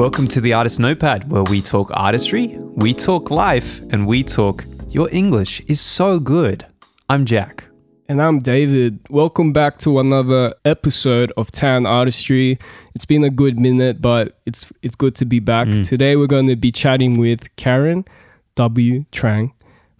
[0.00, 4.64] Welcome to the Artist Notepad, where we talk artistry, we talk life, and we talk
[4.88, 6.64] your English is so good.
[7.10, 7.64] I'm Jak.
[8.08, 8.98] And I'm David.
[9.10, 12.58] Welcome back to another episode of TAN Artistry.
[12.94, 15.68] It's been a good minute, but it's it's good to be back.
[15.68, 15.86] Mm.
[15.86, 18.06] Today we're going to be chatting with Karen
[18.54, 19.04] W.
[19.12, 19.52] Trang,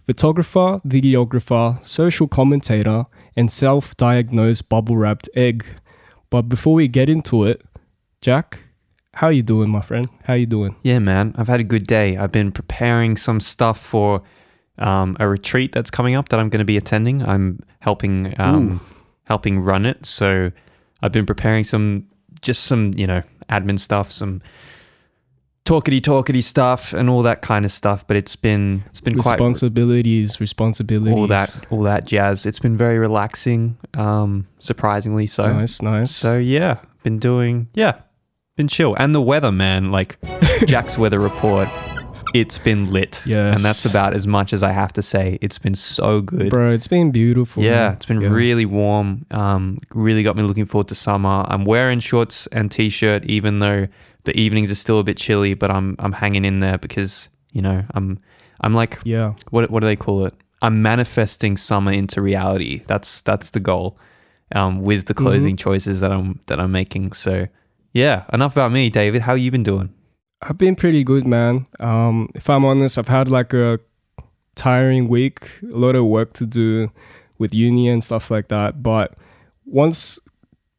[0.07, 3.05] photographer, videographer, social commentator,
[3.37, 5.63] and self-diagnosed bubble-wrapped egg.
[6.31, 7.61] But before we get into it,
[8.19, 8.57] Jak,
[9.13, 10.07] how you doing, my friend?
[10.25, 10.75] How you doing?
[10.83, 12.17] Yeah, man, I've had a good day.
[12.17, 14.21] I've been preparing some stuff for
[14.77, 17.21] um, a retreat that's coming up that I'm going to be attending.
[17.23, 18.79] I'm helping um,
[19.27, 20.51] helping run it, so
[21.01, 22.07] I've been preparing some
[22.41, 24.41] just some you know admin stuff, some
[25.65, 28.07] talkity talkity stuff, and all that kind of stuff.
[28.07, 31.13] But it's been it's been quite Responsibilities, responsibilities.
[31.13, 32.45] all that all that jazz.
[32.45, 35.51] It's been very relaxing, um, surprisingly so.
[35.51, 36.11] Nice, nice.
[36.15, 38.01] So yeah, been doing yeah,
[38.61, 38.93] been chill.
[38.95, 40.17] And the weather, man, like
[40.67, 41.67] Jak's weather report,
[42.33, 43.21] it's been lit.
[43.25, 43.55] Yes.
[43.57, 45.37] and that's about as much as I have to say.
[45.41, 46.49] It's been so good.
[46.51, 47.63] Bro, it's been beautiful.
[47.63, 47.93] Yeah, man.
[47.93, 48.29] it's been Yeah.
[48.29, 49.25] really warm.
[49.31, 51.43] Um, really got me looking forward to summer.
[51.47, 53.87] I'm wearing shorts and t-shirt, even though
[54.25, 55.55] the evenings are still a bit chilly.
[55.55, 58.19] But I'm I'm hanging in there because you know I'm
[58.61, 59.33] I'm like Yeah.
[59.49, 60.33] what what do they call it?
[60.61, 62.83] I'm manifesting summer into reality.
[62.87, 63.97] That's that's the goal.
[64.53, 67.13] Um, with the clothing choices that I'm that I'm making.
[67.13, 67.47] So
[67.93, 69.23] yeah, enough about me, David.
[69.23, 69.93] How you been doing?
[70.41, 71.67] I've been pretty good, man.
[71.79, 73.79] Um, if I'm honest, I've had like a
[74.55, 76.91] tiring week, a lot of work to do
[77.37, 78.81] with uni and stuff like that.
[78.81, 79.13] But
[79.65, 80.19] once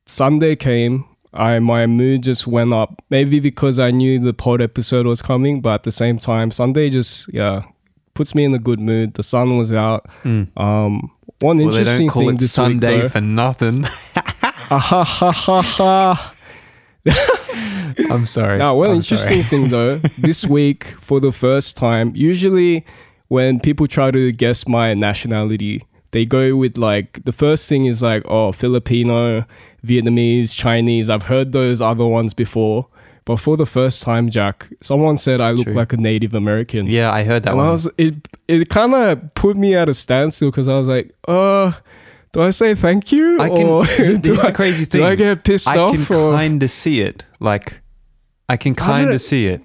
[0.07, 3.03] Sunday came, I my mood just went up.
[3.11, 6.91] Maybe because I knew the pod episode was coming, but at the same time, Sunday
[6.91, 7.63] just yeah
[8.15, 9.15] puts me in a good mood.
[9.15, 10.07] The sun was out.
[10.57, 11.11] Um,
[11.41, 13.87] one Well, they interesting don't call thing it this Sunday week, though, for nothing.
[14.71, 16.32] Ah, ha, ha, ha, ha.
[18.11, 18.59] I'm sorry.
[18.59, 19.43] Now, one I'm interesting sorry.
[19.45, 22.85] thing though, this week for the first time, usually
[23.29, 28.03] when people try to guess my nationality, they go with like the first thing is
[28.03, 29.45] like, oh, Filipino,
[29.85, 31.11] Vietnamese, Chinese.
[31.11, 32.87] I've heard those other ones before.
[33.25, 35.75] But for the first time, Jak, someone said I look True.
[35.75, 36.87] like a Native American.
[36.87, 37.69] Yeah, I heard that and one.
[37.69, 38.15] I was it
[38.49, 41.73] it kind of put me at a standstill because I was like, uh,
[42.33, 43.41] do I say thank you?
[43.41, 43.67] I can.
[43.67, 45.01] or do the I- crazy thing.
[45.03, 45.95] Do I get pissed I off?
[45.95, 47.25] I can kind of see it.
[47.41, 47.81] Like,
[48.49, 49.61] I can kind of see it.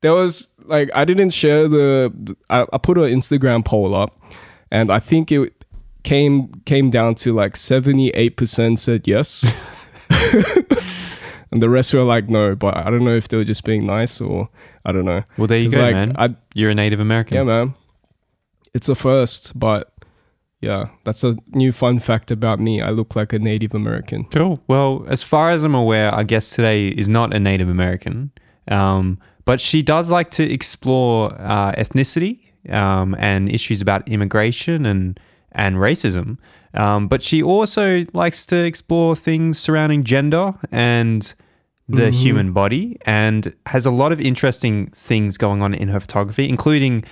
[0.00, 4.20] there was like I didn't share the I, I put an Instagram poll up
[4.70, 5.64] and I think it
[6.04, 9.44] came came down to like 78% said yes
[11.50, 13.86] and the rest were like no but I don't know if they were just being
[13.86, 14.48] nice or
[14.84, 16.14] I don't know Well, there you go, like, man.
[16.18, 17.36] I, You're a Native American.
[17.36, 17.74] yeah man
[18.74, 19.91] it's a first but
[20.62, 24.62] yeah that's a new fun fact about me I look like a Native American Cool.
[24.66, 28.30] Well, as far as I'm aware, our guest today is not a Native American,
[28.68, 32.40] um, but she does like to explore uh, ethnicity
[32.70, 35.18] um, and issues about immigration and
[35.52, 36.38] and racism.
[36.74, 41.34] Um, but she also likes to explore things surrounding gender and
[41.88, 46.48] the human body, and has a lot of interesting things going on in her photography,
[46.48, 47.04] including.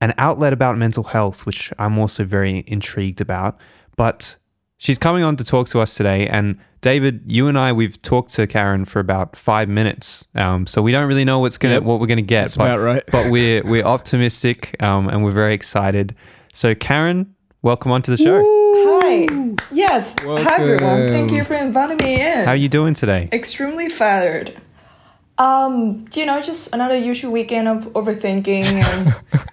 [0.00, 3.58] An outlet about mental health, which I'm also very intrigued about.
[3.96, 4.36] But
[4.78, 6.26] she's coming on to talk to us today.
[6.26, 10.80] And David, you and I, we've talked to Karen for about five minutes, um, so
[10.80, 11.82] we don't really know what's gonna Yep.
[11.82, 12.42] what we're gonna get.
[12.44, 13.04] That's but, about right.
[13.12, 16.14] but we're we're optimistic um, and we're very excited.
[16.54, 18.40] So Karen, welcome onto the show.
[18.42, 19.26] Hi.
[19.70, 20.16] Yes.
[20.20, 21.08] Hi everyone.
[21.08, 22.44] Thank you for inviting me in.
[22.46, 23.28] How are you doing today?
[23.32, 24.58] Extremely flattered.
[25.36, 29.14] Um, you know, just another usual weekend of overthinking and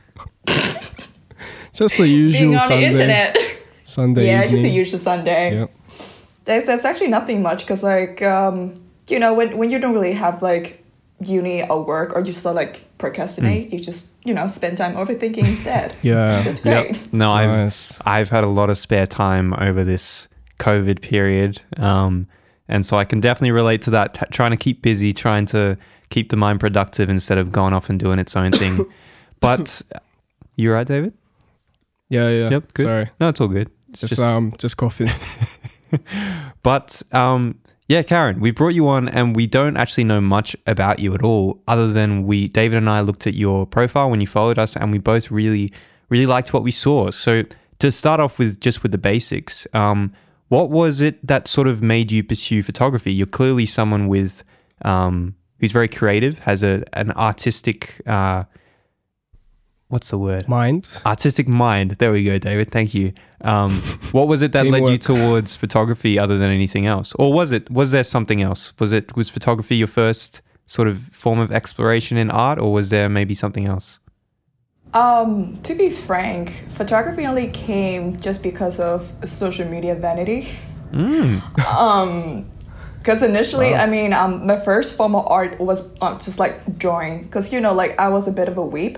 [1.78, 3.38] just the being usual on Sunday the internet.
[3.84, 5.60] Sunday yeah, just the usual Sunday.
[5.60, 5.72] Yep.
[6.46, 10.14] There's there's actually nothing much because like um, you know, when when you don't really
[10.14, 10.84] have like
[11.20, 15.48] uni or work or you still like procrastinate, you just you know spend time overthinking
[15.48, 15.94] instead.
[16.01, 17.13] yeah That's great.
[17.13, 17.98] No, I've Nice.
[18.06, 20.28] I've had a lot of spare time over this
[20.60, 22.28] COVID period, um,
[22.68, 24.16] and so I can definitely relate to that.
[24.16, 25.78] T- trying to keep busy, trying to
[26.10, 28.86] keep the mind productive instead of going off and doing its own thing.
[29.40, 29.81] but
[30.56, 31.13] you're right, David?
[32.09, 32.74] Yeah yeah Yep.
[32.74, 32.83] Good.
[32.83, 33.69] sorry No, it's all good.
[33.89, 35.09] It's just, um just coughing
[36.63, 41.00] But um, yeah, Karen, we brought you on, and we don't actually know much about
[41.00, 44.27] you at all, other than we, David and I, looked at your profile when you
[44.27, 45.71] followed us, and we both really,
[46.09, 47.12] really liked what we saw.
[47.12, 47.44] So
[47.80, 50.12] to start off with, just with the basics, um,
[50.50, 53.13] what was it that sort of made you pursue photography?
[53.13, 54.44] You're clearly someone with
[54.81, 58.01] um, who's very creative, has a an artistic.
[58.06, 58.44] Uh,
[59.89, 60.48] what's the word?
[60.48, 61.92] mind Artistic mind.
[61.92, 62.72] There we go, David.
[62.72, 63.13] Thank you.
[63.42, 63.72] Um,
[64.12, 67.69] what was it that led you towards photography other than anything else, or was it
[67.69, 68.74] was there something else?
[68.80, 72.89] Was it was photography your first sort of form of exploration in art, or was
[72.89, 74.00] there maybe something else?
[74.94, 80.50] Um, to be frank, photography only came just because of social media vanity.
[80.92, 81.42] Mm.
[81.78, 82.50] Um,
[83.00, 87.24] because initially, I mean, um, my first form of art was um, just like drawing.
[87.24, 88.98] Because you know, like I was a bit of a weep,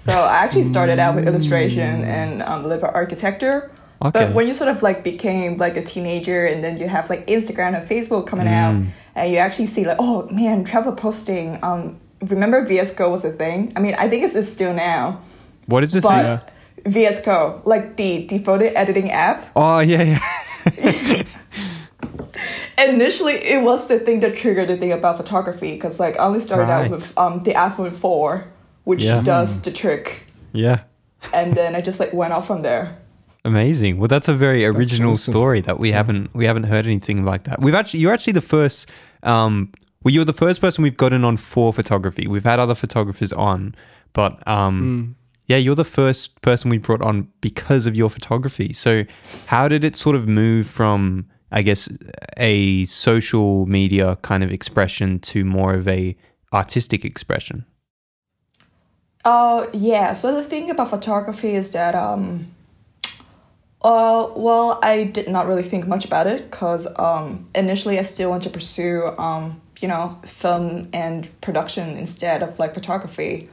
[0.00, 3.70] so I actually started out with illustration and um, liberal architecture.
[4.02, 4.10] Okay.
[4.26, 7.26] But when you sort of like became like a teenager, and then you have like
[7.26, 8.74] Instagram and Facebook coming out,
[9.14, 11.58] and you actually see like, oh man, travel posting.
[11.62, 13.72] Um, remember VSCO was a thing.
[13.76, 15.20] I mean, I think it's, it's still now,
[15.66, 16.50] What is the but
[16.84, 16.92] thing?
[16.94, 19.50] VSCO, like the the photo editing app.
[19.54, 21.22] Oh yeah, yeah.
[22.78, 26.40] initially it was the thing that triggered the thing about photography because like I only
[26.40, 26.84] started Right.
[26.86, 28.46] out with um the iPhone 4
[28.84, 29.22] which Yeah.
[29.22, 30.80] does the trick yeah.
[31.32, 32.96] and then I just like went off from there
[33.44, 33.96] Amazing.
[33.98, 35.32] Well, that's a very original awesome.
[35.32, 37.60] story that we haven't we haven't heard anything like that.
[37.60, 38.86] We've actually you're actually the first.
[39.22, 39.72] Um,
[40.02, 42.26] well, you're the first person we've gotten on for photography.
[42.26, 43.74] We've had other photographers on,
[44.12, 45.16] but um,
[45.46, 48.72] yeah, you're the first person we brought on because of your photography.
[48.72, 49.04] So,
[49.46, 51.88] how did it sort of move from, I guess,
[52.36, 56.14] a social media kind of expression to more of a
[56.52, 57.64] artistic expression?
[59.24, 60.12] Uh yeah.
[60.12, 62.48] So the thing about photography is that um
[63.82, 68.30] uh well I did not really think much about it because um initially I still
[68.30, 73.48] want to pursue um you know film and production instead of like photography.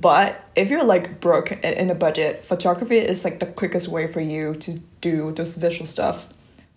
[0.00, 4.20] But if you're like broke in a budget, photography is like the quickest way for
[4.20, 6.28] you to do those visual stuff.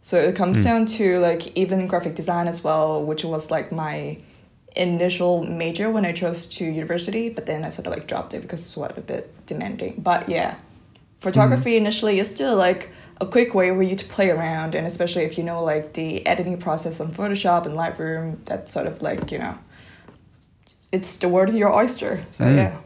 [0.01, 4.17] So it comes down to like even graphic design as well, which was like my
[4.75, 8.41] initial major when I chose to university, but then I sort of like dropped it
[8.41, 10.01] because it's what a bit demanding.
[10.01, 10.55] But yeah,
[11.21, 12.89] photography initially is still like
[13.21, 16.25] a quick way for you to play around, and especially if you know like the
[16.25, 19.57] editing process on Photoshop and Lightroom, that's sort of like you know,
[20.91, 22.25] it's the word of your oyster.
[22.31, 22.77] So yeah.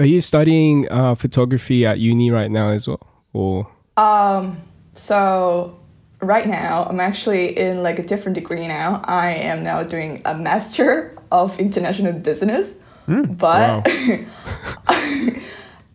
[0.00, 3.06] Are you studying uh, photography at uni right now as well?
[3.32, 4.60] Or Um,
[4.94, 5.78] so
[6.26, 9.02] right now I'm actually in like a different degree now.
[9.04, 12.76] I am now doing a master of international business.
[13.06, 13.84] but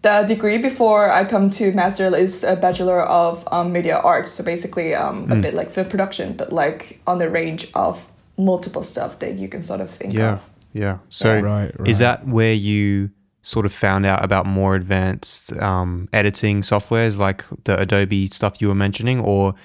[0.01, 4.31] the degree before I come to master is a bachelor of um, media arts.
[4.31, 8.83] So basically um, a bit like film production, but like on the range of multiple
[8.83, 10.41] stuff that you can sort of think of.
[10.73, 10.99] yeah.
[11.09, 11.89] So Right, right.
[11.89, 13.09] is that where you
[13.41, 18.67] sort of found out about more advanced um, editing softwares like the Adobe stuff you
[18.67, 19.55] were mentioning, or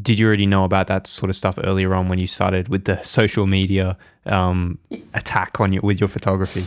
[0.00, 2.84] did you already know about that sort of stuff earlier on when you started with
[2.84, 3.96] the social media
[4.26, 4.78] um,
[5.12, 6.66] attack on you with your photography?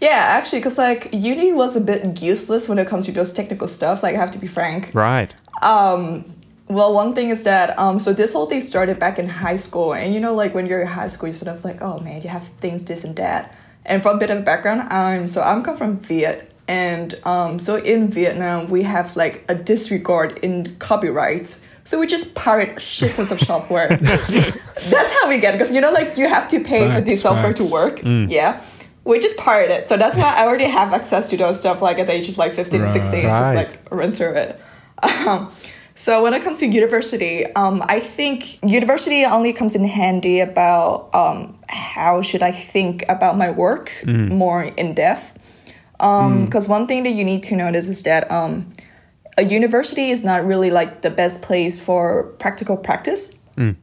[0.00, 3.66] Yeah, actually, because like uni was a bit useless when it comes to those technical
[3.66, 4.02] stuff.
[4.02, 4.90] Like I have to be frank.
[4.94, 5.34] Right.
[5.60, 6.24] Um,
[6.68, 9.94] well, one thing is that um, so this whole thing started back in high school,
[9.94, 12.22] and you know, like when you're in high school, you're sort of like, oh man,
[12.22, 13.54] you have things this and that.
[13.84, 17.76] And from a bit of background, um, so I'm come from Viet, and um, so
[17.76, 21.62] in Vietnam we have like a disregard in copyrights.
[21.88, 23.88] So we just pirate shit tons of software.
[23.96, 27.22] that's how we get because you know, like you have to pay for Facts, this
[27.22, 27.72] software to facts.
[27.72, 28.02] work.
[28.04, 28.62] Yeah.
[29.04, 29.88] We just pirate it.
[29.88, 32.36] So that's why I already have access to those stuff like at the age of
[32.36, 32.90] like 15 Right.
[32.90, 33.36] 16, Right.
[33.38, 34.60] just like run through it.
[35.02, 35.50] Um,
[35.94, 41.08] so when it comes to university, um, I think university only comes in handy about
[41.14, 45.32] um, how should I think about my work more in depth.
[45.92, 48.70] Because one thing that you need to notice is that um,
[49.38, 53.32] a university is not really like the best place for practical practice,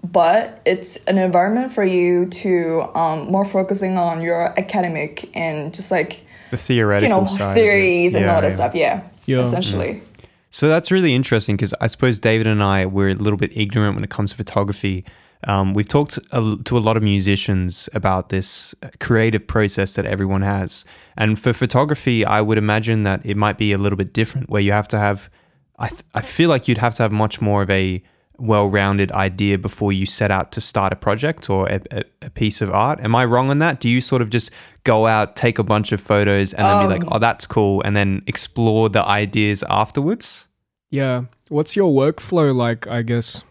[0.04, 5.92] but it's an environment for you to um, more focusing on your academic and just
[5.92, 6.22] like
[6.52, 8.56] The theoretical you know side of theories and Yeah, all that yeah.
[8.56, 8.76] stuff.
[8.76, 9.40] Yeah, Yeah.
[9.42, 10.02] essentially.
[10.50, 13.96] So that's really interesting because I suppose David and I were a little bit ignorant
[13.96, 15.04] when it comes to photography.
[15.48, 20.42] Um, we've talked a, to a lot of musicians about this creative process that everyone
[20.42, 20.86] has,
[21.18, 24.62] and for photography, I would imagine that it might be a little bit different, where
[24.62, 25.30] you have to have.
[25.78, 28.02] I th- I feel like you'd have to have much more of a
[28.38, 32.62] well-rounded idea before you set out to start a project or a, a, a piece
[32.62, 33.00] of art.
[33.00, 33.80] Am I wrong on that?
[33.80, 34.52] Do you sort of just
[34.84, 37.96] go out, take a bunch of photos, and then be like, "Oh, that's cool," and
[37.96, 40.48] then explore the ideas afterwards?
[40.96, 42.88] yeah, what's your workflow like?
[42.88, 43.44] I guess.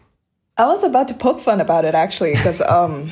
[0.57, 3.11] I was about to poke fun about it actually because um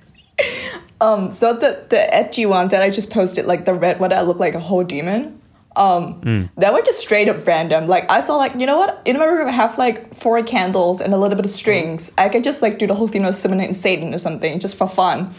[1.00, 4.26] um so the the edgy one that I just posted like the red one that
[4.26, 5.40] looked like a whole demon
[5.76, 9.18] um that was just straight up random like I saw like you know what in
[9.18, 12.42] my room I have like four candles and a little bit of strings I can
[12.42, 15.32] just like do the whole thing of Simon and Satan or something just for fun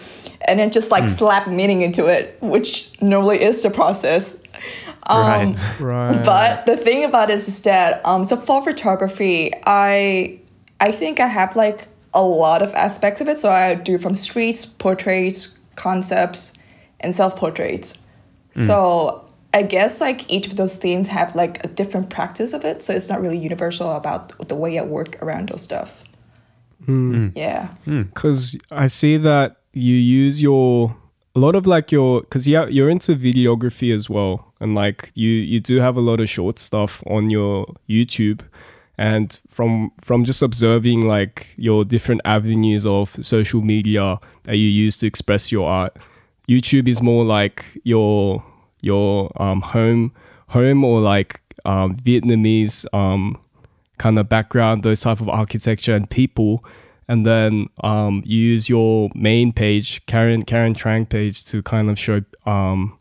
[0.48, 4.38] and then just like slap meaning into it which normally is the process
[5.08, 5.58] um, Right.
[5.80, 6.26] Right.
[6.26, 10.40] but the thing about it is that um, so for photography, I
[10.80, 13.38] I think I have like a lot of aspects of it.
[13.38, 16.54] So I do from streets, portraits, concepts,
[17.00, 18.00] and self portraits.
[18.56, 19.25] So
[19.56, 22.84] I guess like each of those themes have like a different practice of it.
[22.84, 26.04] So it's not really universal about the way I work around those stuff.
[26.86, 27.14] Hmm.
[27.14, 27.38] Hmm.
[27.38, 27.68] Yeah.
[27.86, 28.04] Hmm.
[28.04, 30.96] because I see that you use your
[31.36, 35.30] a lot of like your because yeah you're into videography as well and like you
[35.30, 38.42] you do have a lot of short stuff on your YouTube
[38.98, 44.98] and from from just observing like your different avenues of social media that you use
[44.98, 45.98] to express your art
[46.48, 48.44] YouTube is more like your
[48.86, 50.12] your um home
[50.50, 53.38] home or like um Vietnamese um
[53.98, 56.64] kind of background, those type of architecture and people,
[57.08, 61.98] and then um, you use your main page, Karen Karen Trang page, to kind of
[61.98, 62.98] show um,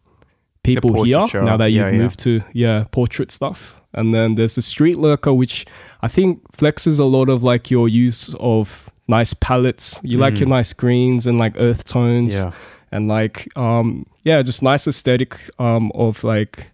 [0.62, 1.98] people here now that you've Yeah, yeah.
[2.02, 3.80] moved to yeah portrait stuff.
[3.92, 5.66] And then there's the street lurker, which
[6.02, 10.00] I think flexes a lot of like your use of nice palettes.
[10.04, 12.42] You like your nice greens and like earth tones Mm.
[12.44, 12.52] Yeah.
[12.94, 16.70] And like um yeah just nice aesthetic um of like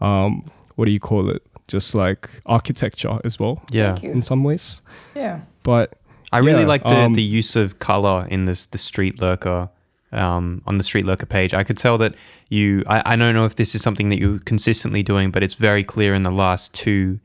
[0.00, 0.44] um
[0.76, 3.96] what do you call it just like architecture as well Yeah.
[4.02, 4.82] In some ways
[5.14, 5.40] Yeah.
[5.62, 5.86] but
[6.32, 9.68] I really Yeah, like the, um, the use of color in this the street lurker
[10.10, 11.54] um, on the street lurker page.
[11.54, 12.14] I could tell that
[12.48, 12.82] you.
[12.86, 15.82] I, I don't know if this is something that you're consistently doing, but it's very
[15.84, 17.18] clear in the last two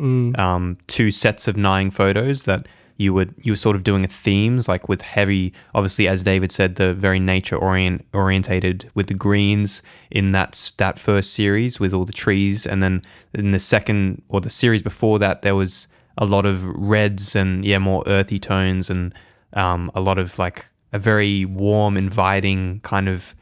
[0.45, 2.67] um, two sets of nine photos that
[2.99, 5.53] you would you were sort of doing themes like with heavy.
[5.73, 10.99] Obviously, as David said, the very nature orient orientated with the greens in that that
[10.99, 13.01] first series with all the trees, and then
[13.33, 15.87] in the second or the series before that, there was
[16.17, 19.15] a lot of reds and yeah, more earthy tones and
[19.53, 23.33] um, a lot of like a very warm, inviting kind of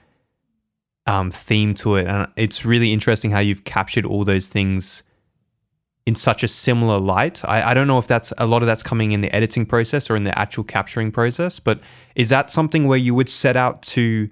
[1.08, 2.06] um, theme to it.
[2.06, 5.02] And it's really interesting how you've captured all those things
[6.08, 7.44] in such a similar light.
[7.44, 10.10] I, I don't know if that's a lot of that's coming in the editing process
[10.10, 11.82] or in the actual capturing process, but
[12.16, 14.30] is that something where you would set out to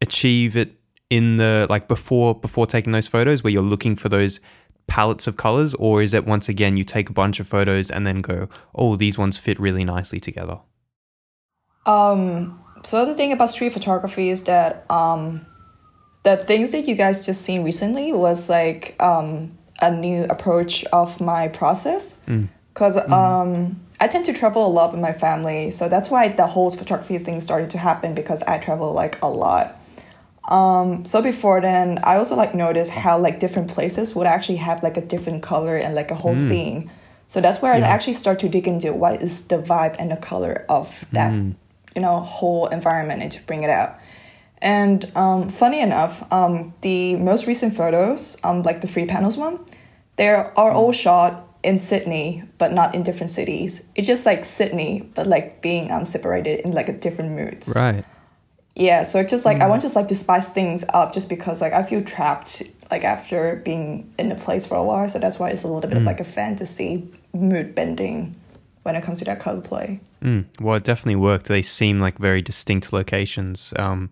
[0.00, 0.78] achieve it
[1.10, 4.38] in the like before before taking those photos where you're looking for those
[4.86, 8.06] palettes of colors or is it once again you take a bunch of photos and
[8.06, 10.58] then go oh these ones fit really nicely together
[11.86, 15.46] Um, so the thing about street photography is that um,
[16.24, 21.20] the things that you guys just seen recently was like um, a new approach of
[21.20, 22.20] my process.
[22.72, 26.46] Because um, I tend to travel a lot with my family, so that's why the
[26.46, 29.80] whole photography thing started to happen because I travel like a lot.
[30.48, 34.82] Um, so before then, I also like noticed how like different places would actually have
[34.82, 36.90] like a different color and like a whole scene.
[37.26, 40.16] So that's where I actually start to dig into what is the vibe and the
[40.16, 41.32] color of that,
[41.96, 43.98] you know, whole environment and to bring it out.
[44.58, 49.60] And um, funny enough, um, the most recent photos, um, like the free panels one,
[50.16, 53.82] they are all shot in Sydney, but not in different cities.
[53.94, 57.72] It's just like Sydney, but like being um, separated in like a different moods.
[57.74, 58.04] right
[58.74, 61.28] Yeah, so it's just like I want to just like to spice things up just
[61.28, 65.08] because like I feel trapped like after being in a place for a while.
[65.08, 68.36] So that's why it's a little bit of like a fantasy mood bending
[68.84, 70.00] when it comes to that color play.
[70.22, 71.46] Mm, well, it definitely worked.
[71.46, 73.74] They seem like very distinct locations.
[73.76, 74.10] Um,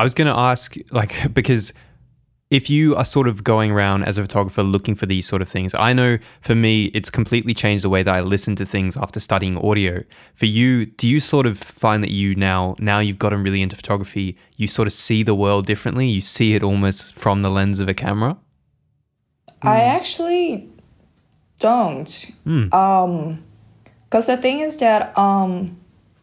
[0.00, 1.74] I was going to ask, like, because
[2.50, 5.48] if you are sort of going around as a photographer looking for these sort of
[5.48, 8.96] things, I know for me, it's completely changed the way that I listen to things
[8.96, 10.02] after studying audio.
[10.34, 13.76] For you, do you sort of find that you now, now you've gotten really into
[13.76, 16.08] photography, you sort of see the world differently?
[16.08, 18.38] You see it almost from the lens of a camera?
[19.60, 20.66] I actually
[21.58, 22.30] don't.
[22.72, 23.44] Um,
[24.04, 25.79] because the thing is that um,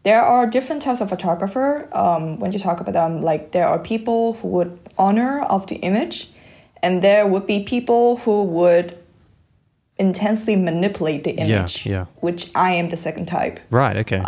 [0.08, 1.86] there are different types of photographer.
[1.92, 5.76] Um, when you talk about them, like there are people who would honor of the
[5.90, 6.30] image,
[6.82, 8.96] and there would be people who would
[9.98, 11.84] intensely manipulate the image.
[11.84, 12.06] yeah.
[12.26, 13.60] Which I am the second type.
[13.70, 13.98] Right.
[13.98, 14.22] Okay.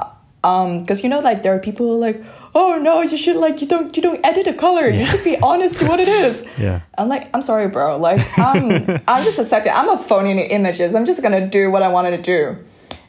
[0.45, 2.23] Um, because you know, like there are people who are like,
[2.55, 4.87] oh no, you should like you don't you don't edit a color.
[4.87, 5.01] Yeah.
[5.01, 6.47] You should be honest to what it is.
[6.59, 6.81] Yeah.
[6.99, 7.97] I'm like, I'm sorry, bro.
[7.97, 8.67] Like, I'm,
[9.09, 9.73] I'm just accepting.
[9.75, 10.95] I'm not phoning the images.
[10.95, 12.41] I'm just gonna do what I wanted to do.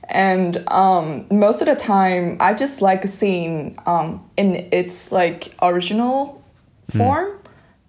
[0.10, 6.41] And um, most of the time, I just like seeing um, in its like original
[6.91, 6.98] Hmm.
[6.98, 7.27] form.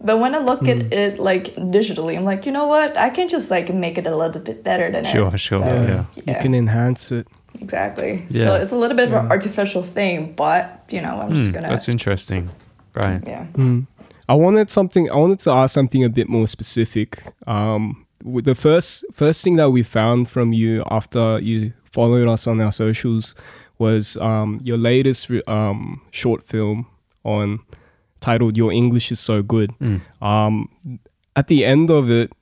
[0.05, 2.97] But when I look at it like digitally, I'm like, you know what?
[2.97, 5.39] I can just like make it a little bit better than Sure, it.
[5.39, 6.05] sure, So, yeah.
[6.27, 7.27] you can enhance it
[7.61, 8.25] exactly.
[8.31, 8.47] Yeah.
[8.47, 11.55] So it's a little bit of an artificial thing, but you know, I'm just Hmm,
[11.55, 11.69] gonna.
[11.69, 12.49] that's interesting.
[12.95, 13.23] Right.
[13.27, 13.47] yeah.
[14.29, 15.11] I wanted something.
[15.11, 17.23] I wanted to ask something a bit more specific.
[17.47, 22.61] Um, the first first thing that we found from you after you followed us on
[22.61, 23.35] our socials
[23.79, 26.87] was um, your latest um, short film
[27.25, 27.61] on
[28.21, 29.73] titled "Your English is So Good."
[30.21, 30.69] Um,
[31.35, 32.33] at the end of it,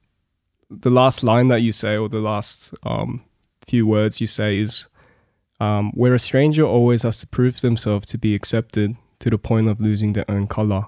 [0.71, 3.23] the last line that you say, or the last um,
[3.67, 4.89] few words you say, is
[5.61, 9.69] um, "Where a stranger always has to prove themselves to be accepted." to the point
[9.69, 10.87] of losing their own color.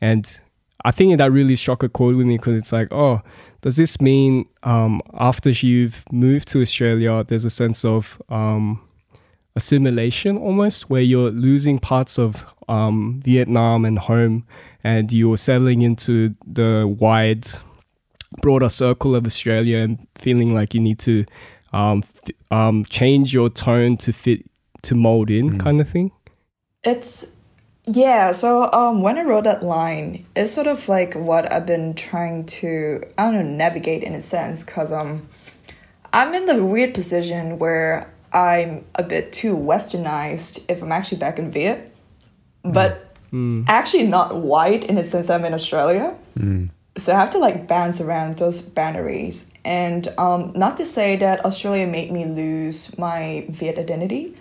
[0.00, 0.40] And
[0.84, 3.22] I think that really struck a chord with me because it's like, oh,
[3.60, 8.80] does this mean um, after you've moved to Australia, there's a sense of um,
[9.54, 14.46] assimilation almost, where you're losing parts of um, Vietnam and home,
[14.82, 17.48] and you're settling into the wide,
[18.40, 21.24] broader circle of Australia, and feeling like you need to
[21.72, 24.48] um, f- um, change your tone to fit
[24.82, 26.10] to mold in, kind of thing.
[26.82, 27.26] It's
[27.92, 31.94] yeah, so um when I wrote that line, it's sort of like what I've been
[31.94, 35.28] trying to I don't know, navigate in a sense, cause um
[36.12, 41.38] I'm in the weird position where I'm a bit too westernized if I'm actually back
[41.38, 41.92] in Viet.
[42.62, 43.16] But
[43.68, 46.14] actually not white in the sense I'm in Australia.
[46.98, 49.48] So I have to like bounce around those boundaries.
[49.64, 54.36] And um, not to say that Australia made me lose my Viet identity,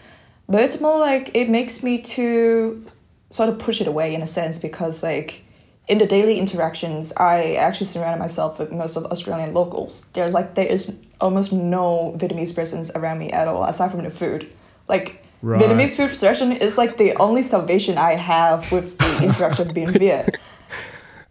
[0.47, 2.83] but it's more like it makes me to
[3.31, 5.43] sort of push it away in a sense because like
[5.87, 10.05] in the daily interactions, I actually surrounded myself with most of Australian locals.
[10.13, 14.11] There's like there is almost no Vietnamese presence around me at all aside from the
[14.11, 14.51] food.
[14.87, 15.61] Like Right.
[15.61, 20.37] Vietnamese food selection is like the only salvation I have with the interaction being Viet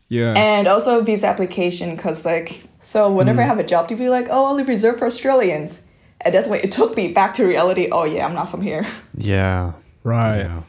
[0.09, 0.33] Yeah.
[0.33, 3.50] and also visa application because like so whenever I hmm.
[3.50, 5.83] have a job to be like oh only reserved for Australians
[6.23, 8.87] and that's why it took me back to reality oh yeah I'm not from here
[9.14, 9.73] Yeah.
[10.05, 10.38] right.
[10.38, 10.62] Yeah.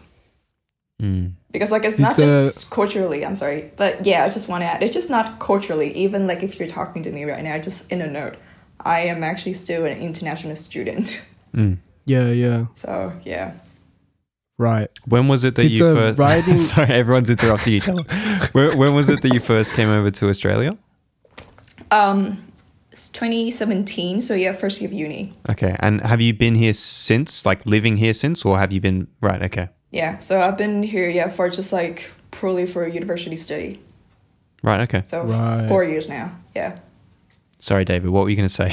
[1.01, 1.31] Mm.
[1.53, 4.63] because like it's Did not the- just culturally I'm sorry but yeah I just want
[4.63, 7.57] to add it's just not culturally even like if you're talking to me right now
[7.57, 8.35] just in a note
[8.81, 11.21] I am actually still an international student
[11.55, 11.77] Mm.
[12.05, 12.65] Yeah, yeah.
[12.73, 13.53] so yeah
[14.57, 14.89] Right.
[15.07, 16.19] When was it that Did you first?
[16.19, 18.03] writing- Sorry, everyone's interrupting each other.
[18.51, 20.77] when, when was it that you first came over to Australia?
[21.91, 22.43] um
[22.91, 27.45] it's 2017 so yeah first year of uni Okay, and have you been here since,
[27.45, 29.41] like living here since, or have you been right?
[29.43, 33.79] Okay, yeah so I've been here yeah for just like purely for university study
[34.63, 34.81] right.
[34.81, 35.03] Okay.
[35.05, 35.67] So Right.
[35.69, 36.31] four years now.
[36.55, 36.79] Yeah.
[37.59, 38.09] Sorry, David.
[38.09, 38.69] What were you going to say?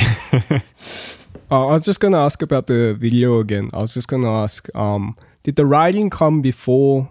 [1.51, 3.71] Uh, I was just gonna ask about the video again.
[3.73, 7.09] I was just gonna ask, um, did the writing come before,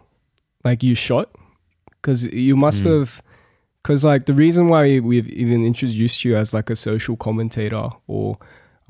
[0.66, 1.30] like you shot?
[2.02, 3.22] Because you must have,
[3.82, 8.38] because like the reason why we've even introduced you as like a social commentator, or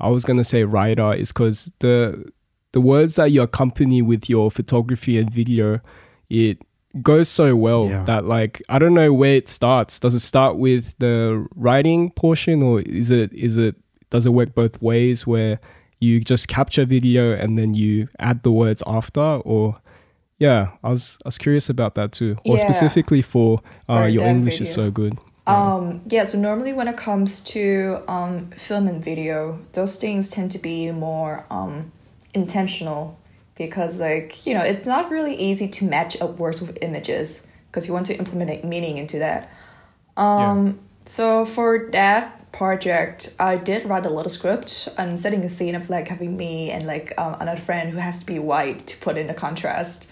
[0.00, 2.24] I was gonna say writer, is because the
[2.76, 5.80] the words that you accompany with your photography and video,
[6.28, 6.58] it
[7.00, 8.04] goes so well Yeah.
[8.04, 9.98] that like I don't know where it starts.
[9.98, 13.74] Does it start with the writing portion, or is it is it
[14.10, 15.58] does it work both ways where
[16.00, 19.80] you just capture video and then you add the words after or
[20.38, 22.64] yeah i was i was curious about that too or Yeah.
[22.68, 25.14] specifically for uh, For your that english is so good
[25.46, 30.50] Um, yeah, so normally when it comes to um, film and video, those things tend
[30.52, 31.92] to be more um,
[32.36, 33.18] intentional
[33.56, 37.88] because, like, you know, it's not really easy to match up words with images because
[37.88, 39.50] you want to implement meaning into that.
[40.16, 45.74] Um, So for that project, I did write a little script and setting a scene
[45.74, 48.96] of like having me and like um, another friend who has to be white to
[48.98, 50.08] put in the contrast.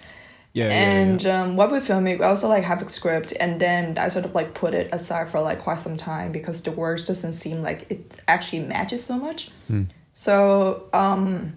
[0.52, 1.42] yeah, yeah, and yeah.
[1.42, 4.34] Um, what we're filming, we also like have a script, and then I sort of
[4.34, 7.80] like put it aside for like quite some time because the words doesn't seem like
[7.90, 9.50] it actually matches so much.
[10.12, 11.54] So um,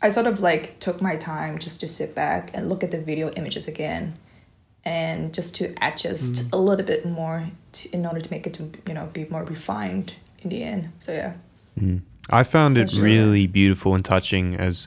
[0.00, 3.00] I sort of like took my time just to sit back and look at the
[3.00, 4.14] video images again,
[4.84, 6.52] and just to adjust mm.
[6.52, 9.44] a little bit more to, in order to make it to you know be more
[9.44, 10.92] refined in the end.
[10.98, 11.32] So yeah.
[11.78, 12.02] Mm.
[12.30, 14.86] I found it really beautiful and touching as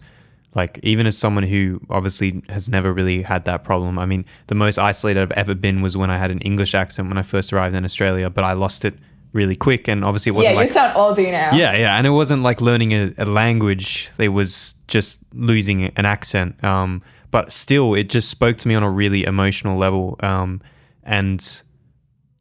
[0.53, 3.97] like even as someone who obviously has never really had that problem.
[3.97, 7.07] I mean, the most isolated I've ever been was when I had an English accent
[7.07, 8.95] when I first arrived in Australia, but I lost it
[9.33, 11.55] really quick and obviously it wasn't you like sound Aussie now.
[11.55, 14.09] yeah, yeah, and it wasn't like learning a, a language.
[14.17, 16.61] It was just losing an accent.
[16.63, 20.17] Um, but still, it just spoke to me on a really emotional level.
[20.19, 20.61] Um,
[21.03, 21.61] and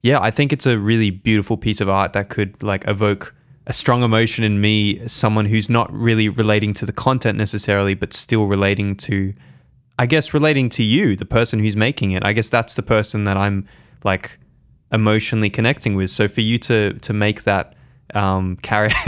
[0.03, 3.35] yeah, I think it's a really beautiful piece of art that could like evoke
[3.67, 8.13] a strong emotion in me, someone who's not really relating to the content necessarily, but
[8.13, 9.33] still relating to,
[9.99, 12.25] I guess, relating to you, the person who's making it.
[12.25, 13.69] I guess that's the person that I'm
[14.03, 14.39] like
[14.93, 16.11] emotionally connecting with.
[16.11, 17.75] So for you to to make that
[18.15, 18.91] um Karen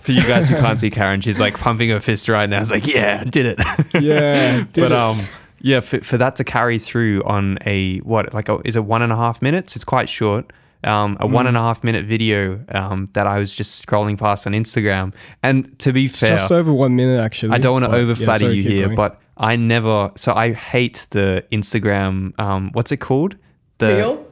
[0.00, 2.60] for you guys who can't see Karen, she's like pumping her fist right now.
[2.60, 3.58] It's like, yeah, I did it.
[4.02, 5.18] Yeah, did but um
[5.60, 9.02] yeah, for, for that to carry through on a what like a, is it one
[9.02, 9.76] and a half minutes?
[9.76, 10.52] It's quite short.
[10.84, 11.30] Um, a Mm.
[11.30, 15.14] one and a half minute video um, that I was just scrolling past on Instagram.
[15.40, 18.00] And to be it's fair, just over one minute actually I don't want to but
[18.00, 18.96] over yeah, flatter sorry, you here, going.
[18.96, 20.10] but I never.
[20.16, 22.36] So I hate the Instagram.
[22.40, 23.36] Um, what's it called?
[23.78, 24.26] The Real?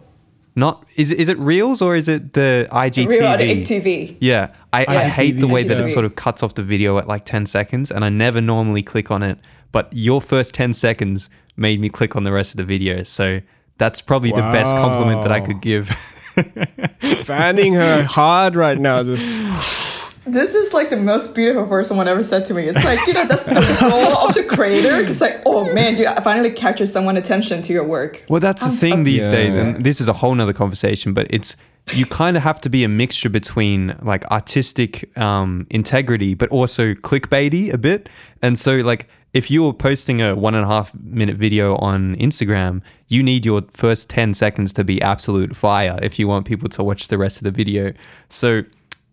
[0.56, 3.08] Not is it, is it reels or is it the IGTV?
[3.08, 4.16] Real on TV.
[4.20, 7.06] Yeah, I, I hate the way that it sort of cuts off the video at
[7.06, 9.38] like 10 seconds, and I never normally click on it.
[9.72, 13.02] but your first 10 seconds made me click on the rest of the video.
[13.02, 13.40] So
[13.78, 15.88] that's probably the best compliment that I could give.
[17.24, 19.02] Fanning her hard right now.
[19.02, 19.38] Just
[20.26, 22.64] This is like the most beautiful word someone ever said to me.
[22.68, 25.00] It's like, you know, that's the goal of the creator.
[25.00, 28.22] It's like, oh man, you finally captured someone's attention to your work.
[28.28, 29.30] Well, that's the Um, thing these Yeah.
[29.32, 31.14] days, and this is a whole nother conversation.
[31.14, 31.56] But it's
[31.94, 36.92] you kind of have to be a mixture between like artistic um, integrity, but also
[36.94, 38.08] clickbaity a bit.
[38.42, 42.82] And so, like, if you're posting a one and a half minute video on Instagram,
[43.08, 46.84] you need your first ten seconds to be absolute fire if you want people to
[46.84, 47.92] watch the rest of the video.
[48.28, 48.62] So.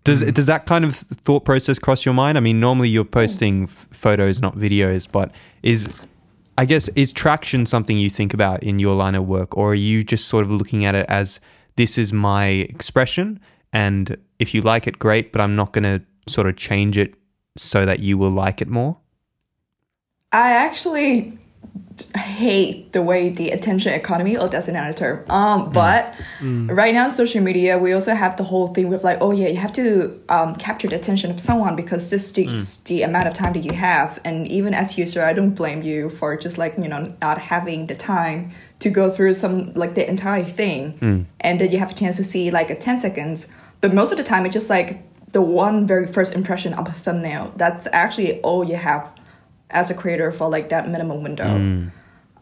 [0.08, 0.34] Does, mm.
[0.34, 2.38] does that kind of thought process cross your mind?
[2.38, 3.20] I mean, normally you're oh.
[3.22, 5.32] posting f- photos, not videos, but
[5.64, 5.90] is
[6.58, 9.76] I guess is traction something you think about in your line of work, or are
[9.76, 11.42] you just sort of looking at it as
[11.76, 13.40] this is my expression,
[13.74, 17.14] and if you like it, great, but I'm not going to sort of change it
[17.58, 18.98] so that you will like it more?
[20.32, 21.38] I actually
[22.16, 25.26] hate the way the attention economy, oh, that's another term.
[25.30, 29.32] Um, but right now social media, we also have the whole thing with like, oh
[29.32, 33.28] yeah, you have to um, capture the attention of someone because this is the amount
[33.28, 34.20] of time that you have.
[34.24, 37.88] And even as user, I don't blame you for just like you know not having
[37.88, 40.98] the time to go through some like the entire thing,
[41.40, 43.48] and then you have a chance to see like a ten seconds.
[43.82, 46.92] But most of the time, it's just like the one very first impression of a
[46.92, 47.54] thumbnail.
[47.58, 49.12] That's actually all you have
[49.70, 51.92] as a creator for like that minimum window.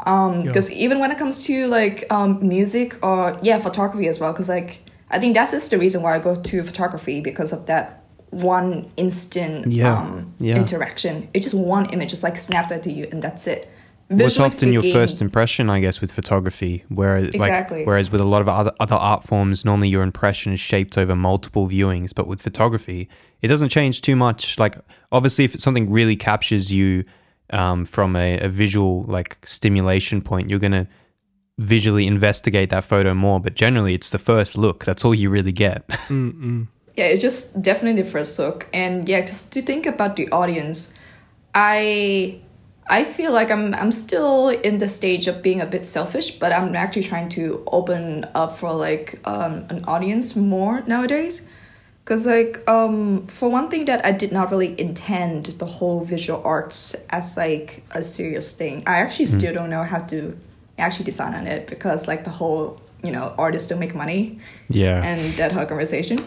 [0.05, 4.33] Um because even when it comes to like um music or yeah photography as well
[4.33, 7.65] because like i think that's just the reason why i go to photography because of
[7.67, 10.57] that one instant Yeah, um yeah.
[10.57, 11.29] interaction.
[11.33, 13.69] It's just one image just like snapped at you and that's it
[14.07, 17.79] What's Visually often your speaking- first impression, I guess, with photography, whereas Exactly.
[17.79, 20.95] like whereas with a lot of other other art forms, normally your impression is shaped
[20.97, 23.09] over multiple viewings, but with photography,
[23.41, 24.59] it doesn't change too much.
[24.59, 24.77] Like
[25.11, 27.03] obviously, if something really captures you
[27.49, 30.87] um, from a, a visual like stimulation point, you're gonna
[31.57, 33.39] visually investigate that photo more.
[33.39, 34.85] But generally, it's the first look.
[34.85, 35.83] That's all you really get.
[36.97, 40.93] yeah it's just definitely the first look and yeah just to think about the audience
[41.53, 42.39] i
[42.87, 46.51] i feel like i'm i'm still in the stage of being a bit selfish but
[46.51, 51.45] i'm actually trying to open up for like um, an audience more nowadays.
[52.03, 56.39] Because like um for one thing that i did not really intend the whole visual
[56.45, 60.37] arts as like a serious thing i actually still don't know how to
[60.77, 64.39] actually design on it because like the whole you know artists don't make money
[64.69, 65.03] yeah.
[65.03, 66.19] and that whole conversation.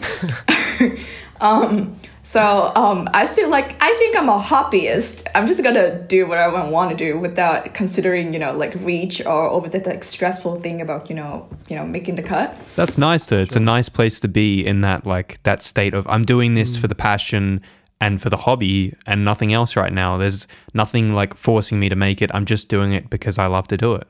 [1.41, 3.75] um, so um, I still like.
[3.81, 5.27] I think I'm a hobbyist.
[5.33, 9.25] I'm just gonna do whatever I want to do without considering, you know, like reach
[9.25, 12.57] or over the like stressful thing about you know, you know, making the cut.
[12.75, 13.39] That's nice though.
[13.39, 16.77] It's a nice place to be in that like that state of I'm doing this
[16.77, 17.61] for the passion
[18.01, 20.17] and for the hobby and nothing else right now.
[20.17, 22.31] There's nothing like forcing me to make it.
[22.33, 24.07] I'm just doing it because I love to do it.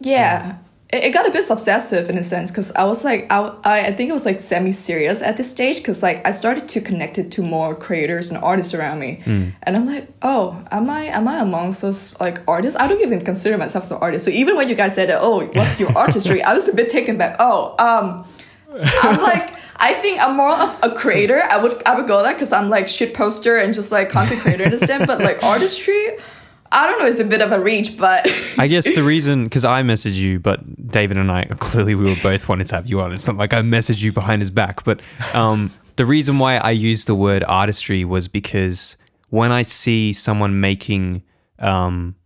[0.00, 0.58] Yeah.
[0.92, 3.92] It, it got a bit obsessive in a sense because I was like, I, I
[3.92, 7.18] think it was like semi serious at this stage because like I started to connect
[7.18, 9.22] it to more creators and artists around me,
[9.62, 12.78] and I'm like, oh, am I am I amongst those like artists?
[12.78, 14.24] I don't even consider myself an artist.
[14.24, 16.42] So even when you guys said, oh, what's your artistry?
[16.42, 17.36] I was a bit taken back.
[17.38, 18.26] Oh, um,
[19.02, 19.54] I'm like.
[19.76, 21.42] I think I'm more of a creator.
[21.42, 24.40] I would I would go there because I'm like shit poster and just like content
[24.40, 25.04] creator this them.
[25.04, 26.16] But like artistry,
[26.74, 27.06] I don't know.
[27.06, 28.26] It's a bit of a reach, but
[28.58, 32.20] I guess the reason, because I messaged you, but David and I clearly we were
[32.20, 33.12] both wanting to have you on.
[33.12, 35.00] It's not like I messaged you behind his back, but
[35.34, 38.96] um, the reason why I used the word artistry was because
[39.30, 41.22] when I see someone making
[41.60, 42.16] um,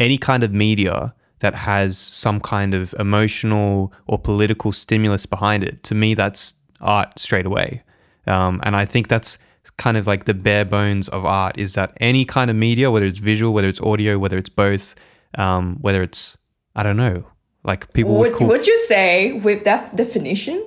[0.00, 5.84] any kind of media that has some kind of emotional or political stimulus behind it,
[5.84, 7.84] to me, that's art straight away.
[8.26, 9.38] Um, and I think that's
[9.72, 13.06] kind of like the bare bones of art is that any kind of media, whether
[13.06, 14.94] it's visual, whether it's audio, whether it's both,
[15.38, 16.36] um, whether it's,
[16.76, 17.24] I don't know,
[17.64, 18.48] like people would Would, call.
[18.48, 20.62] would you say with that definition,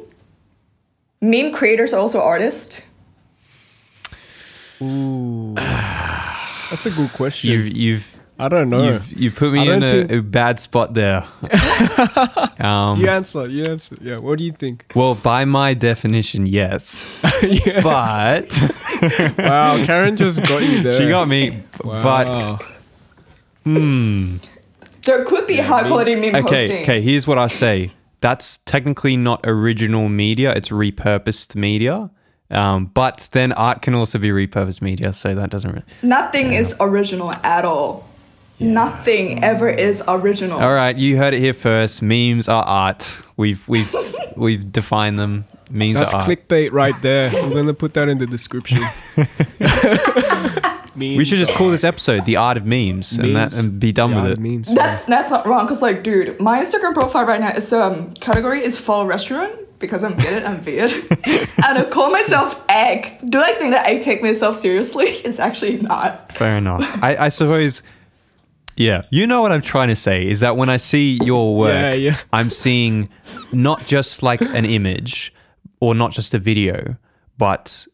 [1.21, 2.81] meme creators are also artists?
[4.81, 7.51] ooh, that's a good question.
[7.51, 8.93] you've, you've, I don't know.
[8.93, 11.27] you've, you've put me in a, think- a bad spot there.
[12.59, 13.49] um, you answer.
[13.49, 13.95] You answer.
[14.01, 14.19] Yeah.
[14.19, 14.85] What do you think?
[14.95, 17.19] Well, by my definition, yes.
[17.43, 17.81] yeah.
[17.81, 18.51] But
[19.37, 20.97] Wow, Karen just got you there.
[20.97, 21.63] she got me.
[21.83, 22.01] Wow.
[22.03, 22.61] But
[23.63, 24.37] hmm.
[25.03, 26.81] There could be high quality meme Okay, posting.
[26.83, 27.01] okay.
[27.01, 27.91] Here's what I say.
[28.19, 30.53] That's technically not original media.
[30.53, 32.09] It's repurposed media.
[32.49, 35.85] Um, but then art can also be repurposed media, so that doesn't really.
[36.01, 38.07] Nothing is original at all.
[38.59, 40.59] Nothing ever is original.
[40.59, 42.01] All right, you heard it here first.
[42.01, 43.17] Memes are art.
[43.35, 43.93] We've we've
[44.35, 45.45] we've defined them.
[45.69, 47.29] Memes That's are clickbait right there.
[47.29, 48.81] I'm gonna put that in the description.
[50.97, 51.17] memes.
[51.17, 54.11] We should just call this episode "The Art of Memes" and that and be done
[54.11, 54.39] Yeah, with it.
[54.39, 54.73] Memes.
[54.73, 58.63] That's that's not wrong, cause like, dude, my Instagram profile right now is um category
[58.63, 60.43] is fall restaurant because I'm weird.
[60.43, 60.91] I'm weird,
[61.25, 63.17] and I call myself egg.
[63.29, 65.07] Do I think that I take myself seriously?
[65.27, 66.31] It's actually not.
[66.31, 66.83] Fair enough.
[67.03, 67.83] I, I suppose.
[68.79, 71.73] Yeah, you know what I'm trying to say is that when I see your work,
[71.73, 72.17] Yeah, yeah.
[72.31, 73.09] I'm seeing
[73.51, 75.33] not just like an image
[75.79, 76.95] or not just a video,
[77.37, 77.85] but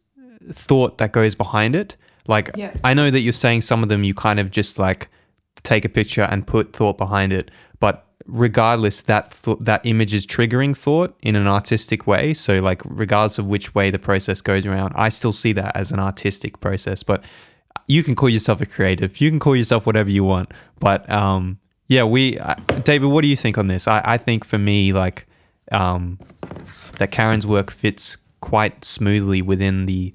[0.52, 1.96] thought that goes behind it.
[2.28, 2.74] Like Yeah.
[2.84, 5.10] I know that you're saying some of them you kind of just like
[5.63, 10.26] take a picture and put thought behind it, but regardless that th- that image is
[10.26, 12.34] triggering thought in an artistic way.
[12.34, 15.91] So like regardless of which way the process goes around, I still see that as
[15.91, 17.24] an artistic process, but
[17.88, 19.19] you can call yourself a creative.
[19.19, 20.52] You can call yourself whatever you want.
[20.80, 23.88] But um, yeah, we, uh, David, what do you think on this?
[23.88, 25.28] I, I think for me, like,
[25.72, 26.19] um,
[26.97, 30.13] that Karen's work fits quite smoothly within the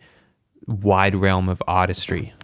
[0.66, 2.34] wide realm of artistry.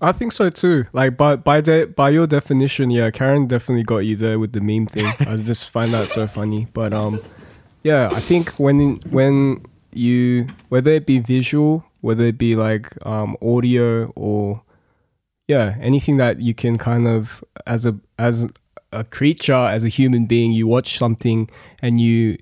[0.00, 0.86] I think so too.
[0.92, 4.60] Like by by the by your definition, yeah, Karen definitely got you there with the
[4.60, 5.06] meme thing.
[5.20, 6.66] I just find that so funny.
[6.72, 7.20] But um,
[7.84, 13.36] yeah, I think when when you whether it be visual, whether it be like um
[13.40, 14.62] audio or
[15.46, 18.48] yeah, anything that you can kind of as a as
[18.90, 21.48] a creature, as a human being, you watch something
[21.80, 22.38] and you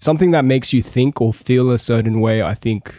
[0.00, 2.42] something that makes you think or feel a certain way.
[2.42, 2.92] I think